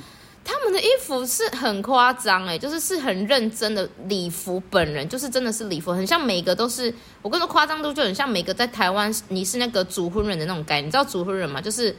[0.51, 6.93] 他们的衣服是很夸张哎，就是是很认真的礼服，本人就是真的是礼服，很像每个都是。
[7.21, 11.61] 我跟你说夸张度就很像每个在台湾你是那个主婚人的那种概念，你知道主婚人吗？
[11.61, 11.95] 就是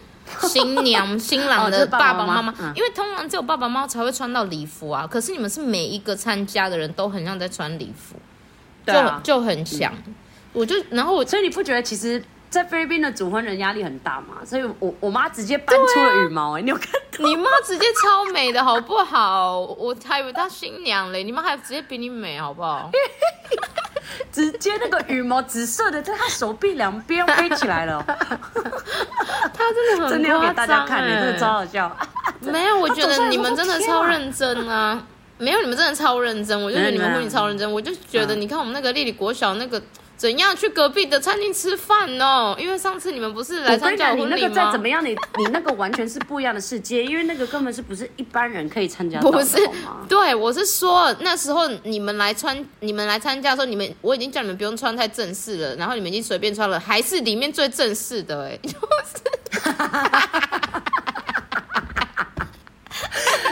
[0.47, 5.05] 新娘新郎的爸爸妈妈，因为通常只有爸爸妈妈才会穿到礼服啊。
[5.05, 8.15] 可是你们是每一个参加的人都很像在穿礼服，
[8.87, 9.93] 就就很像。
[10.53, 12.23] 我就然后我所以你不觉得其实？
[12.49, 17.25] 在菲律宾的主婚人压力很大嘛，所以我我妈直接搬出了羽毛哎、欸，啊、你有看到？
[17.25, 19.59] 你妈直接超美的好不好？
[19.59, 22.89] 我还以为她新娘嘞，你妈还直接比你美好不好？
[24.31, 31.95] 直接那个羽毛紫色的在她手臂两边飞起来了， 她真的很真的要给大家看，真的超好笑。
[32.41, 34.99] 没有，我觉得你们真的超认真啊！
[35.37, 39.79] 没有，你们真的超认真，我就觉得你们婚礼超认真，我就觉得你看我们那个丽丽国小那个。
[40.19, 42.53] 怎样去隔壁的餐厅吃饭哦？
[42.59, 44.35] 因为上次你们不是来参加婚礼吗？
[44.35, 49.31] 你那个再怎么样，你你那个完全是不一样的世界，因为那个根本是不是一般人可以参加的。
[49.31, 49.57] 不是，
[50.09, 58.75] 对，我是说那时候你们来穿，你们来参加的时候，你们我已经叫你们不用穿太正式了，然后你们已经随便穿了，还是里面最正式的哎，就是。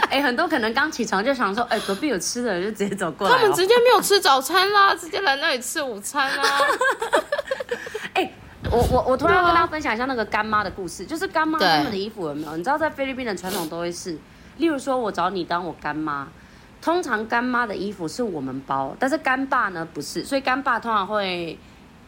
[0.09, 3.35] 哎，很多可能刚起床就想说，哎，隔壁有吃的，就直接走过来。
[3.35, 6.43] 他们直接没有吃早餐啦， 直接来那里吃午餐啦。
[8.13, 8.31] 哎，
[8.71, 12.57] 我我我突然跟大家分享一下那个干妈的故事，就是干妈他们的衣服有没有？
[12.57, 14.17] 你知道在菲律宾的传统都会是，
[14.57, 16.27] 例如说我找你当我干妈，
[16.81, 21.59] 通常干妈的衣服是我们包，但是干爸呢不是，所以干爸通常会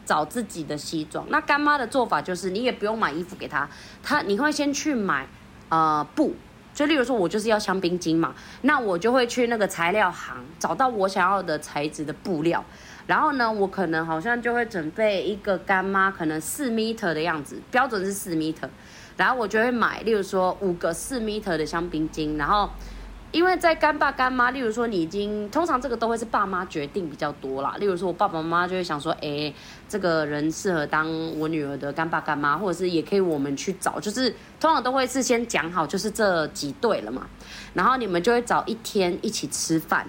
[0.06, 1.24] 找自己的西装。
[1.28, 3.68] 那干妈的做法就是，你也不用买衣服给他，
[4.02, 5.26] 他你会先去买
[5.68, 6.34] 呃布。
[6.80, 12.64] 就例如说，我就是要香槟金嘛，那我就会去那个材料行找到我想要的材质的布料，
[13.06, 18.54] 然后呢，我可能好像就会准备一个干妈，可能四米的样子，标准是四米，
[19.18, 22.70] 然后我就会买，例如说五个四米的香槟金，然后。
[23.32, 27.76] 因为在干爸干妈，例如说你已经通常这个都会是爸妈决定比较多啦。
[27.78, 29.54] 例如说我爸爸妈妈就会想说，哎，
[29.88, 37.28] 这个人适合当我女儿的干爸干妈，或者是也可以我们去找，就是通常都会事先讲好，就是这几对了嘛。
[37.72, 40.04] 然后你们就会找一天一起吃饭，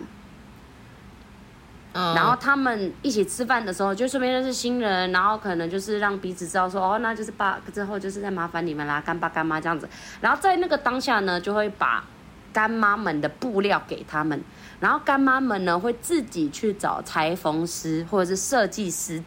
[1.93, 9.87] 嗯，然后他们一起吃饭的时候，就顺便认识新人，然后可能就是让彼此知道说，哦，那就是爸之后就是在麻烦你们啦，干爸干妈这样子。
[10.21, 12.03] 然后在那个当下呢，就会把。
[12.53, 14.43] 干妈们的布料给他们，
[14.79, 19.23] 然后干妈们呢会自己去找裁缝师或者是设计师，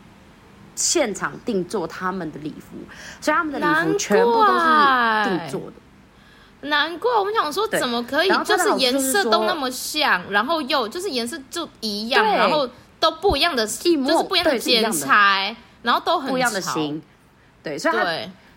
[0.74, 2.76] 现场定做他们的礼服，
[3.20, 5.72] 所以他们的礼服全部都是定做的。
[6.68, 17.02] 难怪我们想说，怎么可以就是颜色都那么像，然后又就是颜色就一样，然后都不一样的，就是不一样的剪裁，然后都很不一样的型。
[17.62, 18.04] 对，所以他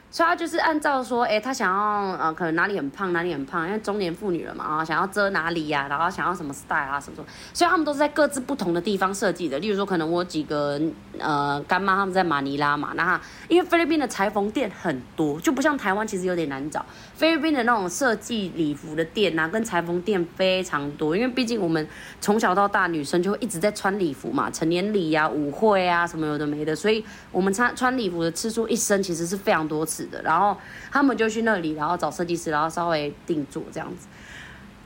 [0.09, 9.59] 所以他就是按照说，哎、他想要呃，可能哪里很胖，哪里很胖，因为中年妇女了嘛，啊，想要遮哪里呀、然后想要什么 style 啊，什么什么，所以他们都是在各自不同的地方设计的。
[9.59, 10.79] 例如说，可能我几个
[11.19, 16.85] 呃干妈他们在马尼拉嘛，那因为菲律宾的裁缝店很多，就不像台湾，其实有点难找。
[17.13, 21.85] 菲律宾的那种设计礼服的店啊，跟裁缝店非常多，因为毕竟我们
[22.21, 30.21] 从小到大女生就会一直在穿礼服嘛，成年礼呀、啊、舞会啊什么有的没的，所以我们穿穿礼服的次数一生其实是非常多次的。
[30.21, 30.55] 然后
[30.91, 34.07] 他们就去那里，然后找设计师，然后稍微定做这样子。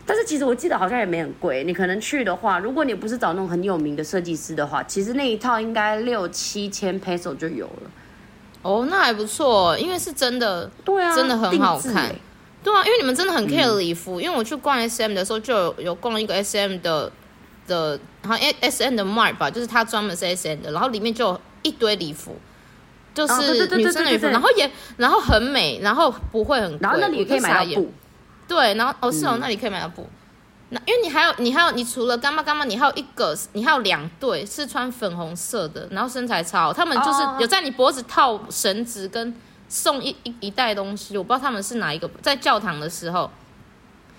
[0.03, 7.91] 但是其实我记得好像也没很贵，你可能去的话，如果你不是找那种很有名的设计师的话，其实那一套应该六七千 peso 就有了。
[8.63, 12.07] 哦，那还不错，因为是真的，对啊，真的很好看。
[12.07, 12.15] 欸、
[12.63, 17.11] 对啊，因为你们真的很 care 礼服，嗯、因为我去逛 SM 的时候就有有逛一个 SM 的
[17.67, 22.35] 的，然后 SM 的 Mart 吧，就是它专门是 SM 的，然后里面就有一堆礼服。
[23.13, 27.91] 就是女生的衣服，然后也然后很美，然后不会很贵，然后那里可以买到布，
[28.47, 30.07] 对，然后哦是哦，那里可以买到布，
[30.69, 39.33] 那因为你还有你还有你除了干妈干妈，你还有一个你还有两对是穿粉红色的，然后身材超好，他们就是有在你脖子套绳子跟
[39.67, 43.29] 送一一一袋东西，我不知道他们是哪一个，在教堂的时候，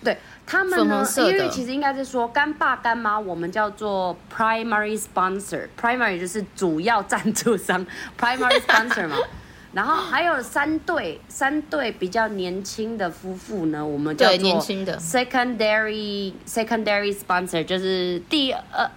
[0.03, 0.17] 对。
[0.45, 1.07] 他们呢？
[1.19, 7.87] 因为其实应该是说干爸干妈，我们叫做 primary sponsor，primary 就是主要赞助商，
[8.21, 9.17] primary sponsor 嘛。
[9.73, 18.91] 然后还有三对三对比较年轻的夫妇呢，我们叫做年轻的 secondary secondary sponsor，就是第二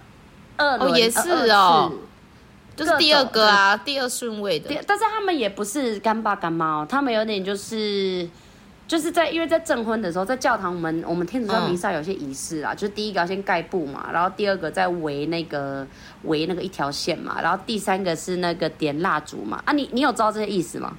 [0.56, 1.92] 二轮、哦、也是哦，
[2.74, 4.68] 就是第二个啊，第二顺位的。
[4.84, 8.28] 但是他们也不是干爸干妈哦，他们有点就是。
[8.88, 15.84] 就是在因为在证婚的时候，在教堂我们我们天主教弥撒有些仪式啊，嗯、就是第一个要先盖布嘛，然后第二个再围那个
[16.22, 19.60] 围那个一条线嘛，然后第三个是那个点蜡烛嘛。
[19.64, 20.96] 啊你，你你有知道这些意思吗？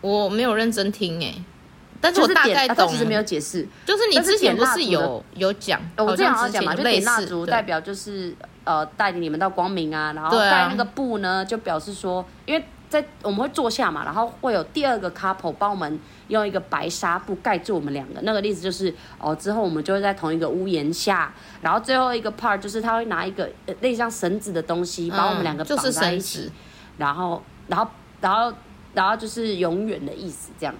[0.00, 1.34] 我没有认真听哎，
[2.00, 3.66] 但是我大概懂，其实没有解释。
[3.84, 16.00] 就是你之前不是有有讲，我之前好像讲嘛，就点蜡烛代表就是呃带领你们到光明啊，然后盖那个布呢，就表示说，因为在我们会坐下嘛，然后会有第二个 couple 帮我们。
[16.28, 23.48] 用一个白纱布盖住我们两个，那个例子就是哦，之后我们就会在同一个屋檐下，然后最后一个 part 就是他会拿一个
[23.80, 26.52] 类似像绳子的东西把我们两个绑在一起，嗯就是、
[26.98, 28.52] 然后，然后，然后，
[28.92, 30.74] 然后就是永远的意思这样。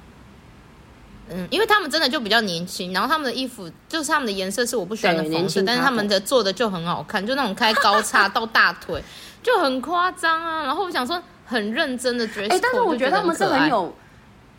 [1.30, 9.02] 嗯，因为他们真的就比较年轻，然后他们的衣服就是他们的颜色是我不喜欢的颜色，但是他们的做的就很好看，就那种开高叉到大腿
[9.42, 10.64] 就很夸张啊。
[10.64, 13.92] 然后我想说很认真的觉得，哎，但是我觉得他们是很有。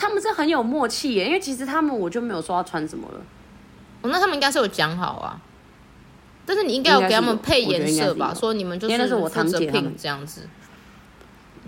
[0.01, 3.19] 他们是很有默契耶，因为其实他们我就没有说要穿什么了。
[4.01, 5.37] 哦，那他们应该是有讲好啊。
[6.45, 8.33] 但是你应该有给他们配颜色吧？
[8.33, 10.47] 说你们就是负责 pink 我堂姐他们这样子。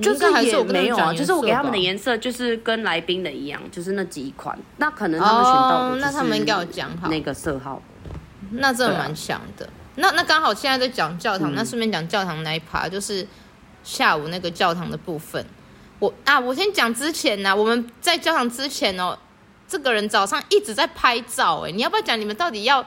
[0.01, 4.57] 就是也没有啊，就是我给他们的颜色就是跟来宾的一样，就是那几款。
[4.77, 7.81] 那可能他们选到的，那他们应该有讲好那个色号。
[8.51, 9.67] 那真的蛮像的。
[9.95, 13.27] 那那刚好现在在讲教堂，那顺便讲教堂那一趴，就是
[13.83, 15.45] 下午那个教堂的部分。
[15.99, 19.17] 我啊，我先讲之前呢、啊，我们在教堂之前哦，
[19.67, 22.83] 这个人早上一直在拍照，哎，你要不要讲你们到底要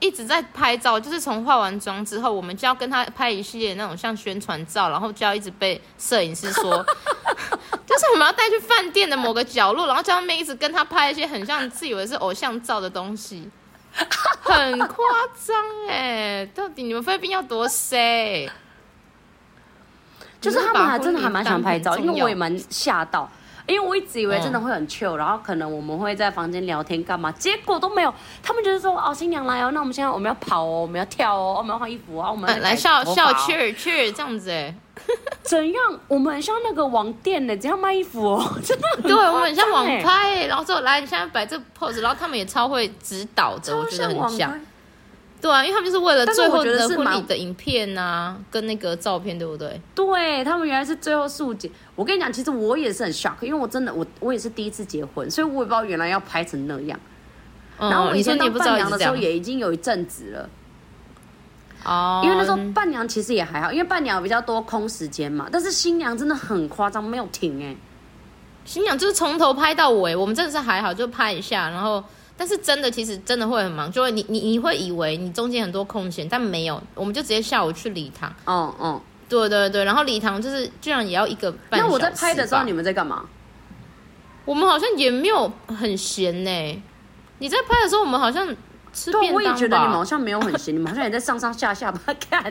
[0.00, 0.98] 一直在拍照？
[0.98, 6.84] 就是从化完妆之后，我们就要跟他拍一系列那种像宣传照，然后就要一直被摄影师说，
[7.86, 13.48] 就是我们要带去饭店的某个角落，然后叫他们一直跟他拍一些很像自以为是偶像照的东西，
[14.40, 15.06] 很夸
[15.46, 15.56] 张
[15.88, 18.50] 哎，到底你们菲律宾要多 say？
[20.40, 23.30] 就是他们还真的还蛮想拍照，因为我也蛮吓到，
[23.66, 28.12] 因为我一直以为真的会很 chill，然后可能我们会在房间聊天干嘛，结果都没有。
[28.42, 34.74] 他们就是说哦，新娘来哦，那我们现在我们要跑哦，我们要跳哦，我们要换衣服啊，我们来笑笑 cheer cheer 这样子哎，
[35.42, 36.00] 怎样？
[36.08, 39.02] 我们很像那个网店呢，只要卖衣服哦， 真的很。
[39.02, 44.58] 对，我们很像网拍，然后之后来你现在摆这 pose，然后他们也超会指导的，我觉得很像。
[45.40, 49.80] 对啊，因为他们就是为了最后的婚礼的影片啊，跟那个照片，对不对？
[49.94, 51.70] 对，他们原来是最后速剪。
[51.94, 57.00] 我跟你讲，其实我也是很 shock，因为我真的我我也是第一次结婚，所以我也不知道原来要拍成那样。
[57.78, 60.48] 嗯、然后我以前当伴娘的时候也已经有一阵子了。
[61.84, 62.20] 哦。
[62.22, 65.48] 因为那时候伴娘其实也还好，因为伴娘比较多空时间嘛。
[65.50, 67.74] 但是新娘真的很夸张，没有停哎。
[68.66, 72.04] 新娘就是从头拍到尾，我们真的是还好，就拍一下，然后。
[72.40, 78.34] 但是真的，其实真的会很忙，就会你你你会以为你中间很多空闲，但没有，我们就直接下午去礼堂。
[78.46, 78.98] 嗯嗯，
[79.28, 81.86] 对对对，然后礼堂就是居然也要一个半小时。
[81.86, 83.26] 那我在拍的时候，你们在干嘛？
[84.46, 86.82] 我们好像也没有很闲呢。
[87.40, 88.48] 你在拍的时候，我们好像
[88.90, 89.34] 吃便当吧。
[89.34, 92.00] 我也觉得你们好像没有很闲，你们好像也在上上下下吧
[92.30, 92.50] 看。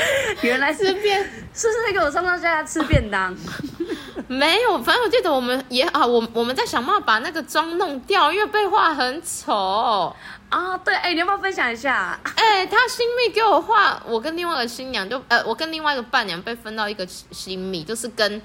[0.42, 1.20] 原来是便，
[1.54, 3.34] 是不是在给我上上下下吃便当？
[4.28, 10.14] 没有，反正我记得我们也啊，我我们在想办法把那个妆弄掉，因为被画很丑
[10.50, 10.76] 啊。
[10.78, 12.18] 对，哎，你要不要分享一下？
[12.36, 18.40] 哎，他新密给我画，我跟另外一个新娘就呃，我跟另外一个伴娘被分到一个新密，就是跟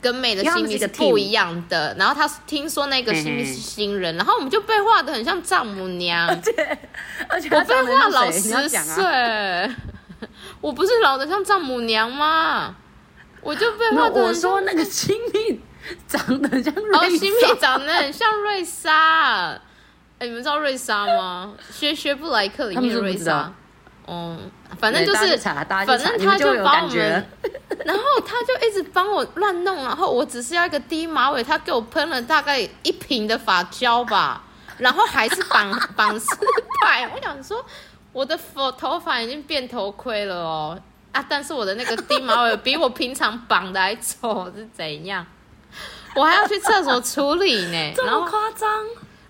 [0.00, 1.94] 跟妹的新密是不一样的。
[1.98, 6.78] 然后他听说那个新密是新人，然后我们就被画的很像丈母娘， 而且
[7.28, 9.70] 而且我被画老十岁，
[10.60, 12.74] 我不是老的像丈母娘吗？
[13.40, 15.60] 我就被画的，我说那个 新密
[16.06, 19.60] 长得像瑞莎，哦，新密长得很像瑞莎。
[20.18, 21.54] 哎，你们知道瑞莎吗？
[21.72, 23.52] 学学布莱克里面的瑞莎。
[24.10, 24.50] 嗯，
[24.80, 27.26] 反正就是，反正他就帮我们，
[27.84, 34.42] 然后他就一直帮我乱弄，然后我只是要一个低马尾，他给我喷了大概一瓶的发胶吧，
[34.78, 36.26] 然后还是绑绑失
[36.80, 37.06] 败。
[37.14, 37.62] 我想说，
[38.12, 40.80] 我的头头发已经变头盔了哦。
[41.10, 41.24] 啊！
[41.26, 45.26] 但是我的那个 低马尾比我平常绑的还丑，是怎样？
[46.14, 47.92] 我还要去厕所处理呢。
[47.96, 48.68] 这么夸张？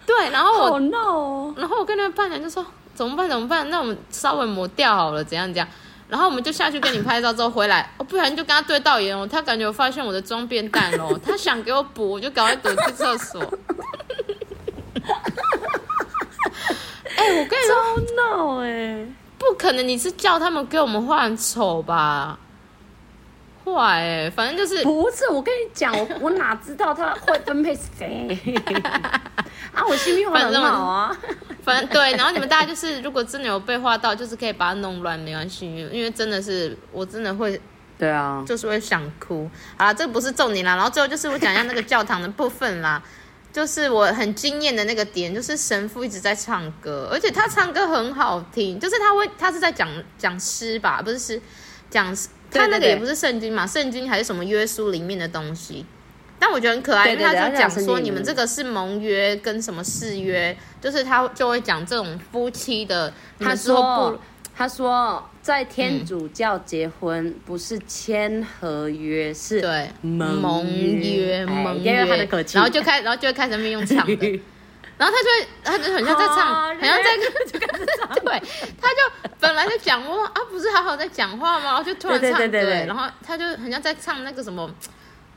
[0.05, 1.55] 对，然后我，oh no！
[1.57, 3.29] 然后我跟那个伴娘就说：“怎么办？
[3.29, 3.71] 怎么办？
[3.71, 5.69] 那我们稍微抹掉好了，怎样怎样？”
[6.09, 9.27] 然后我们就下去跟你拍照，之后回来，我 不然就跟他对到眼哦。
[9.31, 13.41] 他感觉我发现我的妆变淡了，他想给我补，我就赶快躲去厕所。
[17.19, 17.77] 哎、欸，我跟你说
[18.17, 18.63] no！
[18.63, 19.07] 哎。
[19.39, 22.39] 不可能，你是叫他们给我们画很丑吧？
[23.65, 25.29] 坏哎、欸，反正就是不是。
[25.29, 28.37] 我跟你讲，我 我哪知道他会分配谁
[28.83, 29.85] 啊？
[29.89, 31.17] 我心里很好啊。
[31.63, 37.61] 反正对，然后你们大家就是，如果真的有被画到，就是可以把它弄乱，没关系，因为真的是我真的会，
[37.97, 39.95] 对啊，就是会想哭啊。
[39.95, 43.01] 这个不是重点啦，然后最后就是我讲一下那个教堂的部分啦。
[43.53, 48.79] 就是我很惊艳的那个点，就是神父一直在唱歌，而且他唱歌很好听。
[48.79, 51.41] 就是他会，他是在讲讲诗吧，不是诗，
[51.91, 52.17] 讲
[52.51, 55.85] 他那个也不是圣经嘛，圣经还是什么约书里面的东西。
[56.39, 63.13] 但我觉得很可爱，因为他就讲说你们这个是盟约跟什么誓约，就是他就会讲这种夫妻的。
[63.41, 64.19] 他说不。
[64.57, 74.43] 他说，在天主教结婚不是签合约，是对盟约盟约，他的口气，然后就开，然后就会开始边用唱的，
[74.99, 77.17] 然后他就会，他就很像在唱，很像在
[77.51, 78.39] 就开始唱， 对，
[78.79, 81.65] 他就本来在讲话啊，不是好好在讲话吗？
[81.65, 84.71] 然后就突然唱，对对对，然后他就很像在唱那个什么，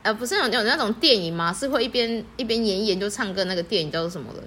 [0.02, 1.50] 呃，不是有有那种电影吗？
[1.54, 4.42] 是会一边一边演一演就唱歌那个电影叫做什么的？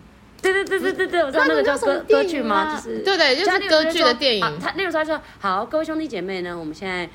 [0.53, 2.75] 对对对对对对，我知道那个叫歌歌剧吗？
[2.75, 4.59] 就是对对，就是歌剧的电影。
[4.61, 7.09] 他那个时候他说：“好，各位兄弟姐妹呢，我们现在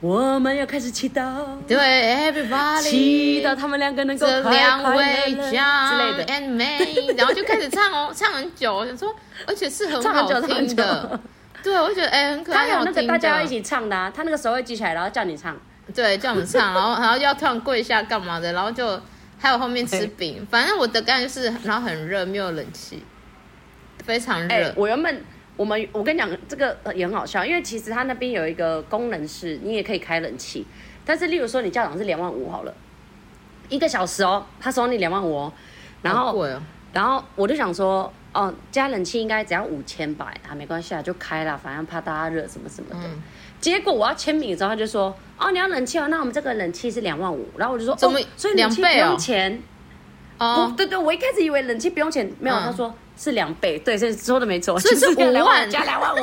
[0.00, 1.22] 我们要开始祈祷，
[1.68, 9.14] 对，everybody，祈祷他们两个能够这两位之类的，and me，然后就开始唱哦，唱很久，我想说，
[9.46, 11.20] 而且是很好听的。
[11.62, 15.56] 对，我觉得哎，很可爱，他有那个大家要一起唱的啊，他那个手会举起来，然后叫你唱，
[15.94, 19.00] 对，叫我们唱，然后然后要突然跪下干嘛的，然后就。
[19.38, 23.02] 还有后面吃饼，欸、反正我的感觉就是，然后很热，没有冷气，
[24.04, 24.48] 非常热。
[24.48, 25.22] 欸、我原本
[25.56, 30.66] 我们我跟你讲，这个也很好笑，因为其实他那边有一个功能是，你也可以开冷气，
[31.04, 32.74] 但是例如说你教堂是两万五好了，
[33.68, 35.52] 一个小时哦，他收你两万五哦，
[36.02, 36.62] 然后、哦、
[36.92, 43.06] 然后我就想说，哦，加冷气应该只要五千吧，啊，没关系啊，就开了，反正怕大家热什么什么的。
[43.06, 43.22] 嗯
[43.60, 48.20] 结果我要签名的时候，他就说：“哦，你要冷气哦，那我们这个冷气是两万五。”然后我就说：“怎么？
[48.36, 49.62] 所以冷气不用钱？”
[50.38, 53.76] 哦，对对，我一开始以为冷气不用钱，没有，他说是两倍。
[53.80, 56.18] 对，这说的没错，是五万加两万五，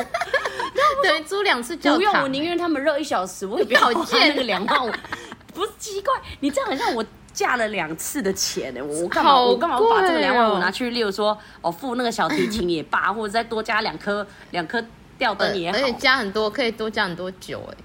[1.03, 1.97] 对租两次教堂。
[1.97, 4.91] 不用，我宁愿他们热一小时，我也不要借那个两万五。
[5.53, 8.81] 不是奇怪，你这样很像我嫁了两次的钱呢。
[8.81, 9.37] 我干嘛？
[9.37, 14.81] 我干嘛把这个两万五拿去，例如说哦，付那个小提琴也罢，或者再多加两颗两颗。
[15.17, 17.75] 吊灯也好，而且加很多，可以多加很多酒哎，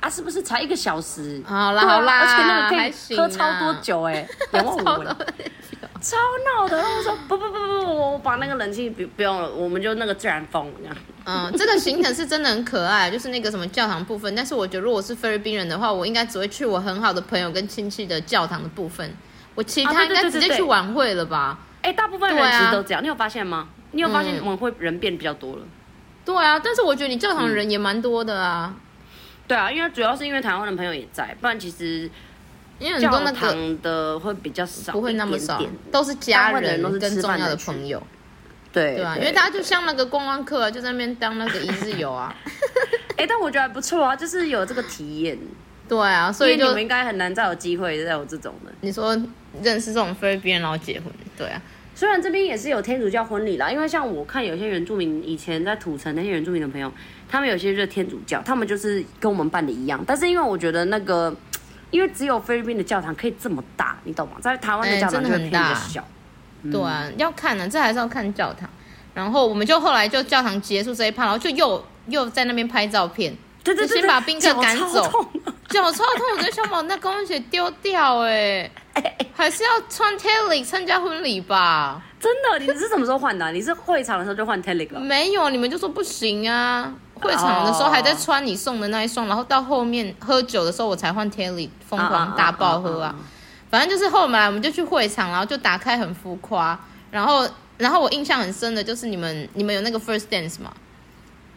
[0.00, 1.42] 啊，是不是才一个小时？
[1.46, 5.04] 好啦好啦，而且那个可以喝超多酒哎， 两万五，
[6.00, 6.16] 超
[6.56, 6.76] 闹的。
[6.78, 10.96] 然后我说不不不不不，我把那个冷气不不用了，我们就那个自然风这样。
[11.26, 14.34] 嗯，这个行程是真的很可爱，就是那个什么教堂部分。
[14.34, 19.14] 但是我觉得如果是菲律宾人的话，我应该只会去我很好的朋友跟亲戚的教堂的部分，
[19.54, 21.58] 我其他应该直接去晚会了吧？
[21.82, 23.68] 哎，大部分人其实都这样，你有发现吗？
[23.92, 25.62] 你有发现晚会人变比较多了？
[26.32, 28.72] 对啊，但是我觉得你教堂人也蛮多的啊。
[28.72, 28.80] 嗯、
[29.48, 32.08] 对啊，因为主要是因为台湾的朋友也在，不然其实
[32.78, 35.60] 因为教堂的会比较少，不会那么少，
[35.90, 38.02] 都是家人跟重要的朋友。
[38.72, 42.32] 对对啊，因为大家就像那个观光客，就在那边当那个一日游啊。
[43.18, 45.36] 哎、欸，但我觉得还不错啊，就是有这个体验。
[45.88, 48.72] 对啊，所以你们应该很难再有机会再有这种的。
[48.80, 49.20] 你说
[49.60, 51.60] 认识这种菲律宾人然后结婚，对啊。
[52.00, 56.90] 虽然这边也是有天主教婚礼啦，因为像我看有些原住民以前在土城那些原住民的朋友，
[57.28, 60.02] 他们有些就是天主教，他们就是跟我们办的一样。
[60.06, 61.36] 但是因为我觉得那个，
[61.90, 64.36] 因为只有菲律宾的教堂可以这么大，你懂吗？
[64.40, 66.00] 在台湾的教堂就会偏的小。
[66.64, 68.66] 欸、对啊，要看呢，这还是要看教堂。
[69.12, 73.36] 然后我们就后来就教堂结束这一趴，然后就又又在那边拍照片。
[73.62, 75.02] 对对对，先把宾客赶走，
[75.68, 78.70] 脚超痛，我就想把那高跟鞋丢掉哎，
[79.34, 82.02] 还是要穿 Tailik 参加婚礼吧？
[82.18, 83.50] 真的，你是什么时候换的？
[83.52, 85.00] 你是会场的时候就换 Tailik 了？
[85.00, 86.92] 没有，你们就说不行啊。
[87.14, 93.14] 会场的时候还在穿你送的那一双，然后到后面喝酒的时候我才换 Tailik，疯狂大爆喝啊。
[93.70, 96.78] 反正就是后来我们就去会场，然后就打开很浮夸，
[97.10, 100.72] 然后然后我印象很深的就是你们你们有那个 First Dance 嘛？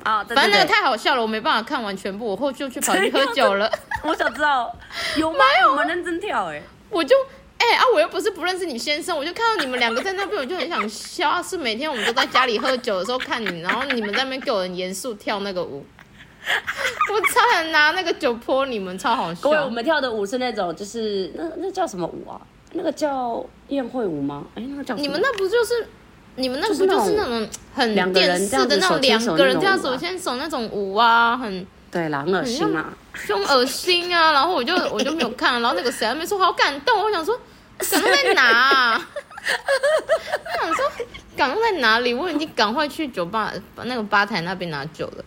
[0.03, 3.71] 啊，对对对，反正那个太好笑了，我没办法看完全部，我后就去跑去喝酒了。
[4.03, 4.69] 我想知道
[5.15, 5.39] 有吗？
[5.61, 6.63] 有我们认真跳哎、欸，
[6.93, 7.15] 我就
[7.57, 11.41] 哎、欸、啊，我又不是不认识你先生，我就看到你们两个在那边，我就很想笑。
[11.41, 15.85] 是每天我们都在家里喝酒的时候看你，然后你们在那边给我很严肃跳那个舞，
[17.11, 19.41] 我差点拿那个酒泼你们，超好笑。
[19.41, 22.39] 各位，我们跳的舞是那种，就是那那叫什么舞啊？
[22.73, 24.45] 那个叫宴会舞吗？
[24.55, 24.95] 哎、欸，那个叫？
[24.95, 25.87] 你们那不就是？
[26.35, 31.37] 你们那不就是那种很电视的那种两个人这样手牵手那种舞啊？
[31.37, 31.63] 很
[31.93, 32.85] 对啦，很恶心啊，
[33.27, 34.31] 就恶心啊！
[34.31, 37.39] 然后我就我就没有看，然后那个谁还没说好感动，我想说
[37.77, 39.07] 感动在哪啊？
[39.45, 40.91] 我想说
[41.37, 42.13] 感动在哪里？
[42.13, 45.23] 我已经赶快去酒吧那个吧台那边拿酒了。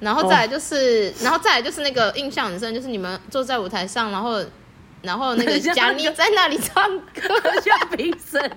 [0.00, 4.42] 然后再来就是，然后再来就是那个印象很深，就是你们坐在舞台上，然后
[5.02, 7.28] 然后那个贾妮在那里唱歌，
[7.64, 8.50] 像评审。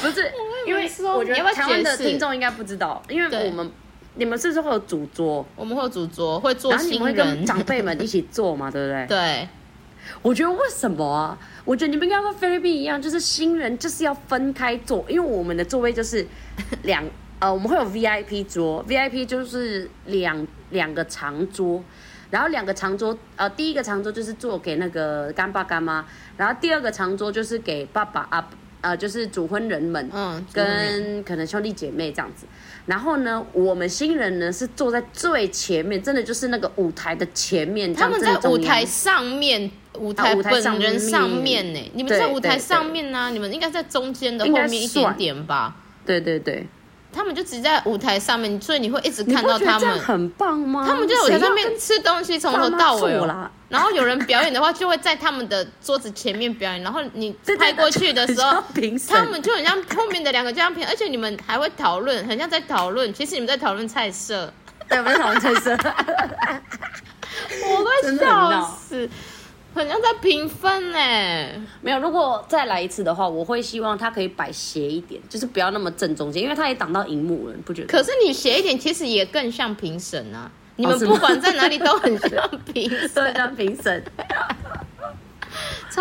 [0.00, 0.32] 不是，
[0.66, 3.70] 因为我觉得台湾的听众应该不知道，因为我们
[4.16, 5.46] 你们是不是会有主桌？
[5.54, 9.06] 我们会有主桌，会坐新人，会跟长辈们一起坐嘛，对不对？
[9.08, 9.48] 对。
[10.22, 11.36] 我觉得为什么啊？
[11.64, 16.24] 我觉得你们应该跟菲律宾一样，就是新人就是要分开坐，因为我们的座位就是
[16.84, 17.04] 两
[17.40, 21.82] 呃，我们会有 VIP 桌，VIP 就是两两个长桌，
[22.30, 26.04] 然后两个长桌呃，第一个长桌就是做给那个干爸干妈，
[26.36, 28.48] 然后第二个长桌就是给爸爸啊。
[28.86, 32.46] 呃，就是主婚人们，嗯，跟可能兄弟姐妹这样子。
[32.86, 37.92] 然后呢，我们新人呢是坐在最前面，真的就是那个舞台的前面。
[37.92, 39.68] 他们在舞台上面，
[39.98, 41.90] 舞台本人上面呢？
[41.94, 43.28] 你们在舞台上面呢？
[43.32, 45.74] 你们应该在中间的后面一点点吧？
[46.06, 46.64] 对对对。
[47.16, 49.98] 他们就只在舞台上面，所以你会一直看到他们。
[49.98, 50.84] 很棒吗？
[50.86, 53.18] 他们就在舞台上面吃东西，从头到尾。
[53.68, 56.82] 然后有人表演的话，就会在他们的桌子前面表演。
[56.82, 58.62] 然后你拍过去的时候，
[59.08, 63.12] 他们就很像后面的两个这样评， 而且你们还会讨论，很像在讨论。
[63.14, 64.52] 其实你们在讨论菜色，
[64.88, 65.72] 对，我们在讨论菜色。
[67.68, 69.08] 我会笑死。
[69.76, 70.98] 很像在评分呢，
[71.82, 71.98] 没有。
[71.98, 77.88] 如果再来一次的话，我会希望他可以摆斜一点，就是不要那么正中间，因为他也挡到荧幕了，你不觉得？
[77.88, 80.50] 可是你斜一点，其实也更像评审啊。
[80.76, 84.02] 你们不管在哪里都很像评审，对，像评审。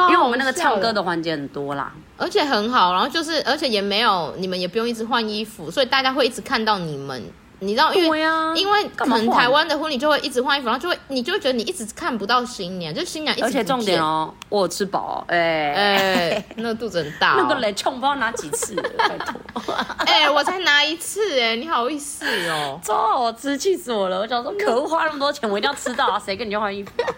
[0.10, 7.22] 因为我们那个唱歌的环节很多啦，而且很好，然后就是，而且也没有，你们也不用一直换衣服，所以大家会一直看到你们。
[7.66, 13.46] 你知道，因为、啊、因为可能台湾的婚礼就会一直换衣服，然后就会你就会觉得你一直看不到新娘，就新娘一直。
[13.46, 19.36] 而且重点哦，我有吃饱，哎、欸、 哎，欸、那个肚子很大、哦，那个雷冲不知道拿几次，拜托。
[20.06, 22.80] 哎、欸，我才拿一次，哎，你好意思哦？
[22.84, 24.20] 超好吃，气死我了！
[24.20, 26.22] 我想说，可恶，花那么多钱，我一定要吃到啊！
[26.24, 27.10] 谁跟你去换衣服、啊？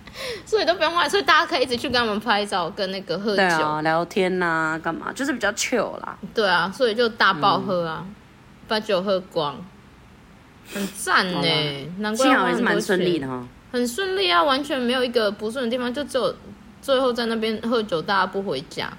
[0.47, 5.12] 所以都不用换，所以大家可以一直去跟他们拍照，跟那个喝酒、啊、聊天呐、啊，干嘛？
[5.12, 6.16] 就是比较 chill 啦。
[6.34, 8.14] 对啊，所以就大爆喝啊，嗯、
[8.68, 9.57] 把酒喝光。
[10.73, 13.47] 很赞呢，吧难怪还是蛮顺利的哈。
[13.73, 16.35] 很顺利啊，完全没有一个不顺的地方，就只有
[16.83, 18.93] 最后在那边喝酒，大家不回家，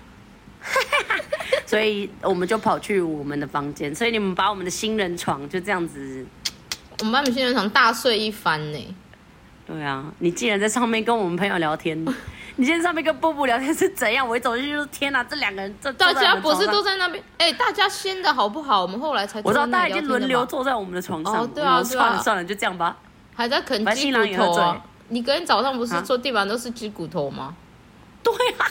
[1.65, 3.93] 所以我们就跑去我们的房间。
[3.93, 6.25] 所以你们把我们的新人床就这样子，
[6.99, 8.95] 我们把我们新人床大睡一番呢。
[9.65, 12.05] 对啊，你竟然在上面跟我们朋友聊天。
[12.57, 14.27] 你今天上面跟布布聊天是怎样？
[14.27, 17.23] 我一走进去就天哪，这两个人这大家不是都在那边？
[17.37, 18.81] 哎、欸，大家先的好不好？
[18.81, 21.43] 我们后来才我知道大家已经轮流坐在我们的床上。
[21.43, 22.97] 哦，对啊，算了算了，就这样吧。
[23.33, 24.81] 还在啃鸡骨头啊？
[25.07, 27.55] 你昨天早上不是说地板都是鸡骨头吗？
[28.23, 28.67] 对啊，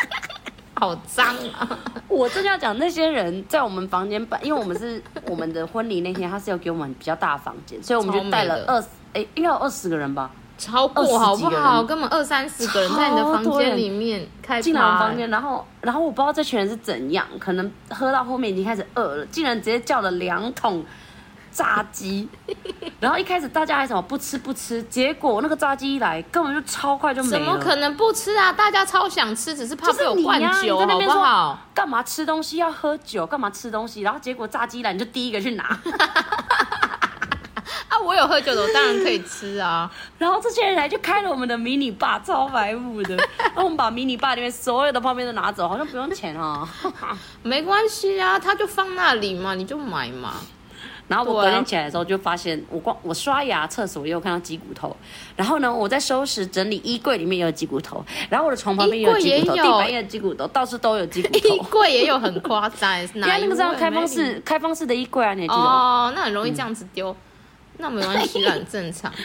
[0.80, 1.78] 好脏啊！
[2.08, 10.30] 我正要讲那些人在我们房间办，因为我们是我们的婚礼那天，他是要给我们比较大的房间，所以我们就带了二十，哎，应该有二十个人吧。
[10.60, 11.82] 超过好不好？
[11.82, 20.84] 根本二三十个人在你的房间里面开进来房间，然后然后我不知道这群人是怎样，可能喝到后面已经开始饿了，竟然直接叫了两桶
[21.50, 22.28] 炸鸡，
[23.00, 27.38] 然后一开始大家还什么不吃不吃，结果那个炸鸡一来，根本就超快就没了。
[27.38, 28.52] 怎么可能不吃啊？
[28.52, 31.58] 大家超想吃，只是怕被我灌酒，好不好？
[31.74, 33.26] 干嘛吃东西要喝酒？
[33.26, 34.02] 干嘛吃东西？
[34.02, 35.64] 然后结果炸鸡来，你就第一个去拿。
[38.00, 39.90] 啊，我有喝酒的，我当然可以吃啊。
[40.18, 43.16] 然后这些人来就开了我们的迷你吧，超白目的。
[43.38, 46.68] 然后我们把迷你吧里面所有的泡面都拿走，好像不用钱啊。
[47.42, 50.34] 没关系啊，他就放那里嘛，你就买嘛。
[51.08, 54.96] 然后我隔天起来的时候就发现，我光我刷牙、厕所也有看到鸡骨头。
[55.34, 58.04] 然后呢，我在收拾整理衣柜里面也有鸡骨头。
[58.28, 61.48] 然后我的床旁边也有鸡骨头，地板也有鸡骨头，到处都有鸡骨头。
[61.48, 67.10] 衣柜也有很夸张， 因为那个是开放式开放式的衣柜啊，你还记得哦，那很容易这样子丢。
[67.10, 67.16] 嗯
[67.80, 69.12] 那没关系，很正常。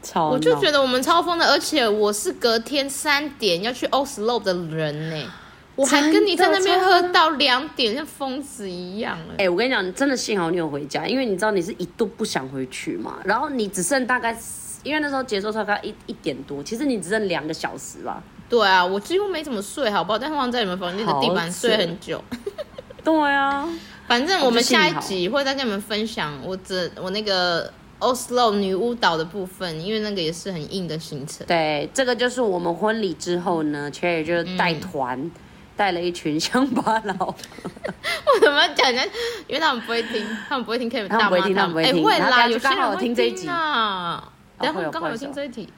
[0.00, 5.28] 超我就觉得我们超疯的，而且我是隔天三点要去 Oslo 的人呢，
[5.74, 9.18] 我还跟你在那边喝到两点，像疯子一样。
[9.32, 13.16] 哎、欸，我跟你讲，真的幸好你有回家，因为你知道你是一度不想回去嘛。
[13.24, 14.36] 然后你只剩大概，
[14.84, 18.22] 因为那时候结束大概一一点多，其实你只剩两个小时吧。
[18.48, 20.18] 对啊，我几乎没怎么睡，好不好？
[20.18, 22.22] 但是忘在你们房间的地板睡很久。
[23.02, 23.68] 对啊。
[24.08, 31.46] 反正我们下一集会再跟你们分享我这我那个 Oslo 女巫岛的部分，因为那个也是很硬的行程。
[31.46, 35.30] 对，这个就是我们婚礼之后呢，Cherry 就带团
[35.76, 37.14] 带了一群乡巴佬。
[37.18, 39.02] 我怎么要讲呢？
[39.46, 42.04] 因为他们不会听，他们不会听 Kevin 大妈，他们不会听，他们不会听。
[42.04, 45.68] 会啦，有刚好听这一集啊，然后刚好有听这一集，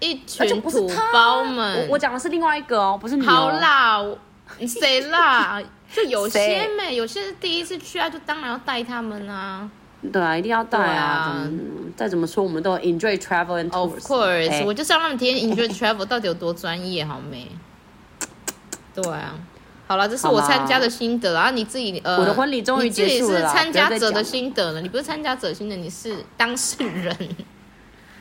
[0.00, 1.86] 一群土包们。
[1.88, 3.24] 我讲的是另外一个哦，不是你。
[3.24, 4.02] 好啦，
[4.66, 5.62] 谁啦？
[5.92, 9.68] 就有些美，有些是第一次去啊，就当然要带他们啊。
[10.12, 11.04] 对啊，一定要带啊！
[11.04, 11.48] 啊
[11.96, 13.78] 再怎么说，我们都有 enjoy travel and tours。
[13.78, 17.50] Of course，、欸、我就是要让他们体验 enjoy travel 到底有多专业，好没？
[18.94, 19.34] 对啊，
[19.86, 23.40] 好了，这是我参加的心得，然后你自己呃，我的婚礼终于结束了。
[23.40, 27.16] 你是参加者的心得了，你不是参加者心得，你是当事人。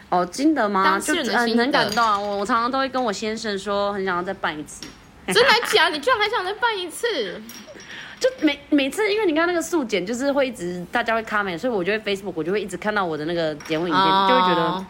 [0.09, 0.83] 哦，心得吗？
[0.83, 2.17] 当事人的心得，很感动啊！
[2.17, 4.85] 我我常常都会跟我先生说，很想要再办一次。
[5.33, 5.89] 真的假？
[5.89, 7.41] 你居然还想再办一次？
[8.17, 14.29] 就每每次，因为你看那个速剪，就是会一直大家会 comment，所以我就会 Facebook，我就会一直看到我的那个节目影片，oh.
[14.29, 14.85] 就会觉得，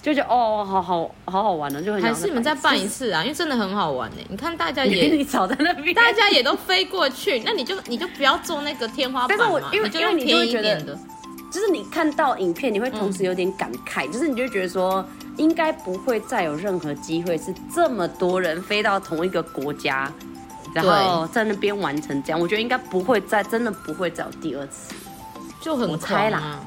[0.00, 2.14] 就觉得哦，好好好好玩呢，就很想。
[2.14, 3.22] 还是你们再办一次啊？
[3.22, 4.16] 因为真的很好玩呢。
[4.30, 10.80] 你看大家也 你早在那边，大家也都飞过去，那你就你就不要做那个天花板嘛，因为因为你就会觉得，
[11.52, 15.06] 就是你看到影片，你会同时有点感慨，嗯、就是你就觉得说。
[15.36, 20.10] 应该不会再有任何机会是这么多人飞到同一个国家，
[20.74, 22.40] 然后在那边完成这样。
[22.40, 24.94] 我觉得应该不会再，真的不会再有第二次，
[25.60, 26.60] 就很猜啦。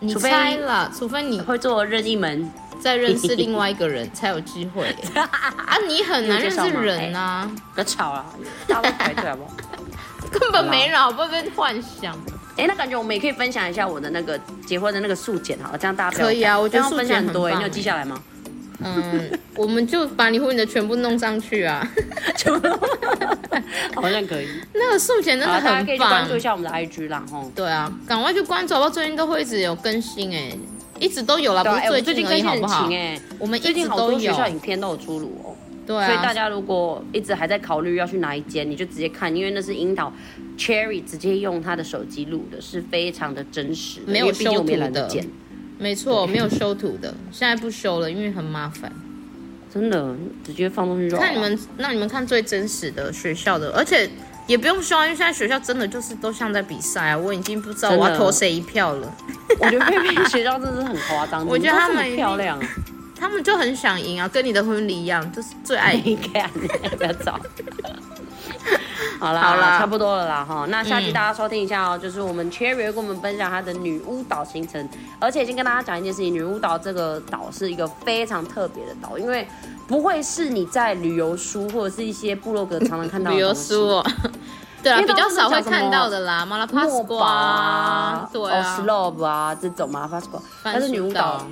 [0.00, 2.50] 你猜了，除非你会做任意门，
[2.80, 4.88] 再认识另外一个人才有机会。
[5.14, 7.48] 啊，你很难认识人啊！
[7.74, 8.26] 别吵了，
[8.66, 9.50] 大家都排队好不好？
[10.28, 11.28] 根本没人，好不会？
[11.28, 12.16] 被幻想。
[12.56, 16.58] 哎，那感觉我们也可以分享一下我的那个结婚的那个素剪，好，这样大家可以啊。
[16.58, 18.20] 我觉得素剪很多，你有记下来吗？
[18.84, 21.86] 嗯，我们就把你婚礼的全部弄上去啊，
[23.94, 24.48] 好像可以。
[24.74, 27.50] 那个素剪真的很棒，大家可以关注一下我们的 IG 啦，吼。
[27.54, 30.52] 对啊，赶快去关注，我最近都会一直有更新，哎，
[30.98, 32.88] 一直都有啦，不是最近而已，好不好？
[32.92, 35.54] 哎，我们最近好多学校影片都有出炉哦。
[35.86, 40.12] 对啊，所以大家如果一直还在考虑要去哪一间，你就直接看，因为那是樱桃
[40.56, 45.08] Cherry 直接用他的手机录的，是非常的真实的，没有修图的。
[45.78, 48.92] 没错，没有修图的，现在不修了，因为很麻烦。
[49.72, 50.14] 真的，
[50.44, 51.22] 直接放东西就好。
[51.22, 54.08] 看你们，那你们看最真实的学校的，而且
[54.46, 57.18] 也不用修，因为现在学校真的就是都像在比赛啊！
[57.18, 59.12] 我已经不知道我要投谁一票了。
[59.58, 62.60] 我觉得学校真的是很夸张， 我觉得他们很漂亮。
[63.22, 66.18] 他们就很想赢啊，跟你的婚礼一样，就是最爱赢。
[66.98, 67.38] 不要找。
[69.20, 70.66] 好啦，好啦，差不多了啦哈。
[70.68, 74.88] 那下期大家收听一下哦，嗯、就是我们 Cherry 跟我们分享他的女巫岛行程，
[75.20, 79.46] 而且先跟大家讲一件事情，女巫岛这个岛是一个非常特别的岛，因为
[79.86, 84.06] 不会是你在旅游书或者是一些部落格常常看到的旅游书、哦。
[84.82, 91.46] 对啊，比较少会看到的啦，马拉帕斯瓜，对啊，Oslo 啊这种马拉帕斯瓜，它是女巫岛。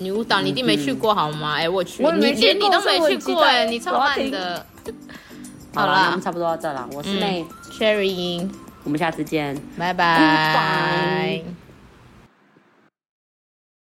[0.00, 1.54] 女巫岛你一定没去过好吗？
[1.56, 4.66] 哎，我去，你连你都没去过哎，你超慢的。
[5.72, 6.88] 好了，我们差不多到这了。
[6.92, 8.48] 我是 May，Cherry，
[8.82, 11.59] 我们下次见，拜拜。